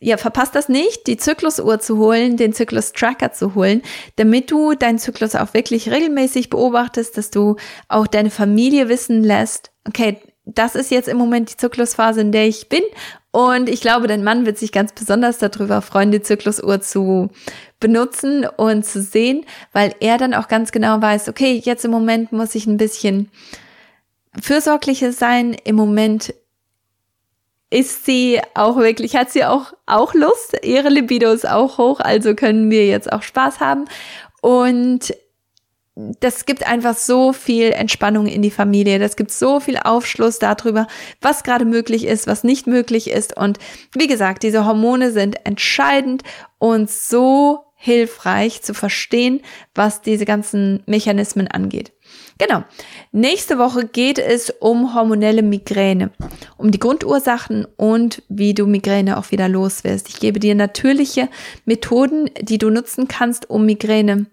ja, 0.00 0.16
verpasst 0.16 0.54
das 0.54 0.68
nicht, 0.68 1.06
die 1.06 1.16
Zyklusuhr 1.16 1.80
zu 1.80 1.98
holen, 1.98 2.36
den 2.36 2.52
Zyklus-Tracker 2.52 3.32
zu 3.32 3.54
holen, 3.54 3.82
damit 4.16 4.50
du 4.50 4.74
deinen 4.74 4.98
Zyklus 4.98 5.34
auch 5.34 5.54
wirklich 5.54 5.90
regelmäßig 5.90 6.50
beobachtest, 6.50 7.16
dass 7.16 7.30
du 7.30 7.56
auch 7.88 8.06
deine 8.06 8.30
Familie 8.30 8.88
wissen 8.88 9.24
lässt, 9.24 9.70
okay, 9.86 10.20
das 10.46 10.76
ist 10.76 10.90
jetzt 10.90 11.08
im 11.08 11.16
Moment 11.16 11.50
die 11.50 11.56
Zyklusphase, 11.56 12.20
in 12.20 12.32
der 12.32 12.46
ich 12.46 12.68
bin. 12.68 12.82
Und 13.32 13.68
ich 13.68 13.80
glaube, 13.80 14.06
dein 14.06 14.24
Mann 14.24 14.46
wird 14.46 14.58
sich 14.58 14.72
ganz 14.72 14.92
besonders 14.92 15.38
darüber 15.38 15.82
freuen, 15.82 16.12
die 16.12 16.22
Zyklusuhr 16.22 16.80
zu 16.80 17.30
benutzen 17.80 18.46
und 18.56 18.86
zu 18.86 19.02
sehen, 19.02 19.44
weil 19.72 19.94
er 20.00 20.16
dann 20.16 20.32
auch 20.32 20.48
ganz 20.48 20.72
genau 20.72 21.02
weiß, 21.02 21.28
okay, 21.28 21.60
jetzt 21.62 21.84
im 21.84 21.90
Moment 21.90 22.32
muss 22.32 22.54
ich 22.54 22.66
ein 22.66 22.78
bisschen 22.78 23.28
fürsorglicher 24.40 25.12
sein. 25.12 25.54
Im 25.64 25.76
Moment 25.76 26.32
ist 27.70 28.06
sie 28.06 28.40
auch 28.54 28.76
wirklich, 28.76 29.16
hat 29.16 29.30
sie 29.30 29.44
auch, 29.44 29.72
auch 29.86 30.14
Lust. 30.14 30.56
Ihre 30.62 30.88
Libido 30.88 31.32
ist 31.32 31.48
auch 31.48 31.78
hoch, 31.78 32.00
also 32.00 32.34
können 32.34 32.70
wir 32.70 32.86
jetzt 32.86 33.12
auch 33.12 33.22
Spaß 33.22 33.60
haben. 33.60 33.86
Und 34.40 35.14
das 35.96 36.44
gibt 36.44 36.66
einfach 36.66 36.94
so 36.94 37.32
viel 37.32 37.72
Entspannung 37.72 38.26
in 38.26 38.42
die 38.42 38.50
Familie. 38.50 38.98
Das 38.98 39.16
gibt 39.16 39.30
so 39.30 39.60
viel 39.60 39.78
Aufschluss 39.78 40.38
darüber, 40.38 40.86
was 41.22 41.42
gerade 41.42 41.64
möglich 41.64 42.04
ist, 42.04 42.26
was 42.26 42.44
nicht 42.44 42.66
möglich 42.66 43.10
ist. 43.10 43.36
Und 43.36 43.58
wie 43.94 44.06
gesagt, 44.06 44.42
diese 44.42 44.66
Hormone 44.66 45.10
sind 45.10 45.46
entscheidend 45.46 46.22
und 46.58 46.90
so 46.90 47.65
hilfreich 47.86 48.62
zu 48.62 48.74
verstehen, 48.74 49.40
was 49.74 50.02
diese 50.02 50.24
ganzen 50.24 50.82
Mechanismen 50.86 51.46
angeht. 51.46 51.92
Genau. 52.36 52.64
Nächste 53.12 53.58
Woche 53.58 53.86
geht 53.86 54.18
es 54.18 54.50
um 54.50 54.92
hormonelle 54.92 55.42
Migräne, 55.42 56.10
um 56.58 56.72
die 56.72 56.80
Grundursachen 56.80 57.64
und 57.76 58.24
wie 58.28 58.54
du 58.54 58.66
Migräne 58.66 59.16
auch 59.16 59.30
wieder 59.30 59.48
los 59.48 59.84
wirst. 59.84 60.08
Ich 60.08 60.18
gebe 60.18 60.40
dir 60.40 60.56
natürliche 60.56 61.28
Methoden, 61.64 62.28
die 62.40 62.58
du 62.58 62.70
nutzen 62.70 63.06
kannst, 63.06 63.48
um 63.48 63.64
Migräne 63.64 64.26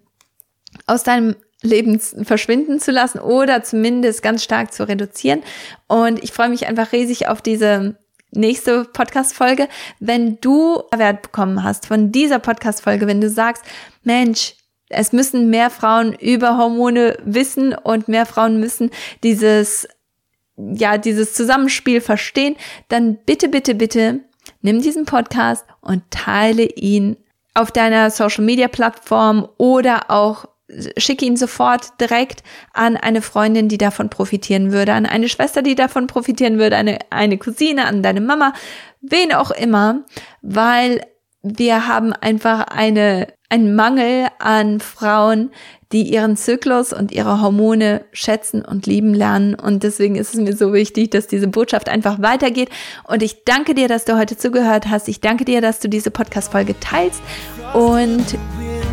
aus 0.88 1.04
deinem 1.04 1.36
Leben 1.62 2.00
verschwinden 2.00 2.80
zu 2.80 2.92
lassen 2.92 3.20
oder 3.20 3.63
zumindest 3.63 4.24
ganz 4.24 4.44
stark 4.44 4.74
zu 4.74 4.88
reduzieren. 4.88 5.44
Und 5.88 6.22
ich 6.24 6.32
freue 6.32 6.50
mich 6.50 6.66
einfach 6.66 6.92
riesig 6.92 7.28
auf 7.28 7.42
diese 7.42 7.98
nächste 8.36 8.86
Podcast-Folge. 8.86 9.67
Wenn 10.00 10.39
du 10.41 10.84
Wert 10.96 11.22
bekommen 11.22 11.63
hast 11.63 11.88
von 11.88 12.12
dieser 12.12 12.39
Podcast-Folge, 12.39 13.08
wenn 13.08 13.22
du 13.22 13.30
sagst, 13.30 13.63
Mensch, 14.04 14.56
es 14.89 15.12
müssen 15.12 15.50
mehr 15.50 15.69
Frauen 15.69 16.13
über 16.13 16.58
Hormone 16.58 17.17
wissen 17.24 17.74
und 17.74 18.08
mehr 18.08 18.26
Frauen 18.26 18.60
müssen 18.60 18.91
dieses, 19.24 19.88
ja, 20.58 20.98
dieses 20.98 21.34
Zusammenspiel 21.34 22.02
verstehen, 22.02 22.56
dann 22.89 23.17
bitte, 23.26 23.50
bitte, 23.50 23.76
bitte 23.76 24.22
nimm 24.62 24.82
diesen 24.82 25.06
Podcast 25.06 25.65
und 25.82 26.04
teile 26.10 26.63
ihn 26.63 27.17
auf 27.54 27.72
deiner 27.72 28.10
Social 28.10 28.43
Media 28.43 28.67
Plattform 28.67 29.48
oder 29.58 30.10
auch 30.10 30.46
schicke 30.98 31.26
ihn 31.26 31.38
sofort 31.38 32.00
direkt 32.00 32.44
an 32.74 32.98
eine 32.98 33.22
Freundin, 33.22 33.68
die 33.68 33.78
davon 33.78 34.10
profitieren 34.10 34.72
würde, 34.72 34.94
an 34.94 35.06
eine 35.06 35.30
Schwester, 35.30 35.62
die 35.62 35.76
davon 35.76 36.08
profitieren 36.08 36.60
würde, 36.60 36.76
eine, 36.76 37.00
eine 37.10 37.38
Cousine, 37.38 37.86
an 37.86 38.04
deine 38.04 38.22
Mama, 38.22 38.54
wen 39.02 39.34
auch 39.34 39.52
immer, 39.52 40.04
weil 40.42 41.02
wir 41.42 41.88
haben 41.88 42.14
einfach 42.14 42.62
eine, 42.68 43.28
einen 43.50 43.76
Mangel 43.76 44.28
an 44.40 44.80
Frauen, 44.80 45.52
die 45.92 46.04
ihren 46.04 46.36
Zyklus 46.36 46.92
und 46.92 47.12
ihre 47.12 47.42
Hormone 47.42 48.06
schätzen 48.14 48.64
und 48.66 48.88
lieben 48.88 49.14
lernen. 49.14 49.54
Und 49.54 49.84
deswegen 49.84 50.16
ist 50.16 50.34
es 50.34 50.40
mir 50.40 50.56
so 50.56 50.74
wichtig, 50.74 51.12
dass 51.12 51.28
diese 51.28 51.48
Botschaft 51.48 51.88
einfach 51.88 52.22
weitergeht. 52.22 52.70
Und 53.04 53.22
ich 53.22 53.44
danke 53.44 53.76
dir, 53.76 53.88
dass 53.88 54.06
du 54.06 54.18
heute 54.18 54.36
zugehört 54.36 54.90
hast. 54.90 55.08
Ich 55.08 55.22
danke 55.22 55.46
dir, 55.46 55.62
dass 55.62 55.80
du 55.80 55.88
diese 55.88 56.10
Podcast-Folge 56.10 56.80
teilst. 56.80 57.22
Und 57.74 58.26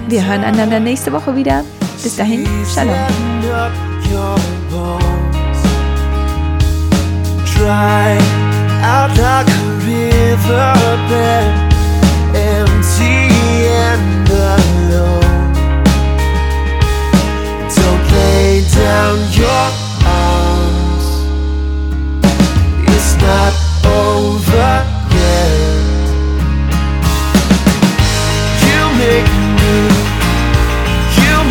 wir 0.09 0.27
hören 0.27 0.45
einander 0.45 0.81
nächste 0.81 1.13
Woche 1.13 1.35
wieder. 1.37 1.65
Bis 2.03 2.17
dahin, 2.17 2.47
Shalom. 2.73 2.95
Empty 12.33 13.29
and 13.67 14.31
alone. 14.31 15.53
Don't 17.75 18.13
lay 18.13 18.63
down 18.73 19.19
your 19.33 19.67
arms. 20.07 21.07
It's 22.87 23.17
not 23.21 23.70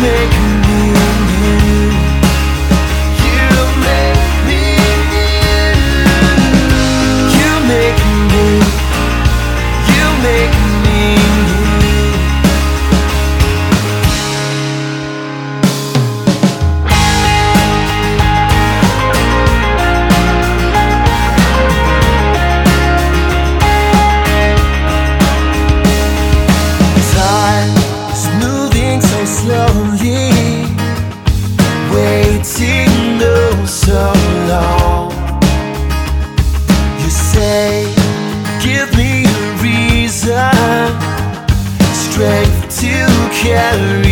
make 0.00 0.39
so 33.70 34.12
long. 34.48 35.12
You 36.98 37.08
say, 37.08 37.84
give 38.60 38.90
me 38.96 39.24
a 39.26 39.62
reason, 39.62 40.50
strength 41.94 42.80
to 42.80 43.06
carry. 43.32 44.09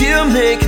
You 0.00 0.24
make 0.26 0.61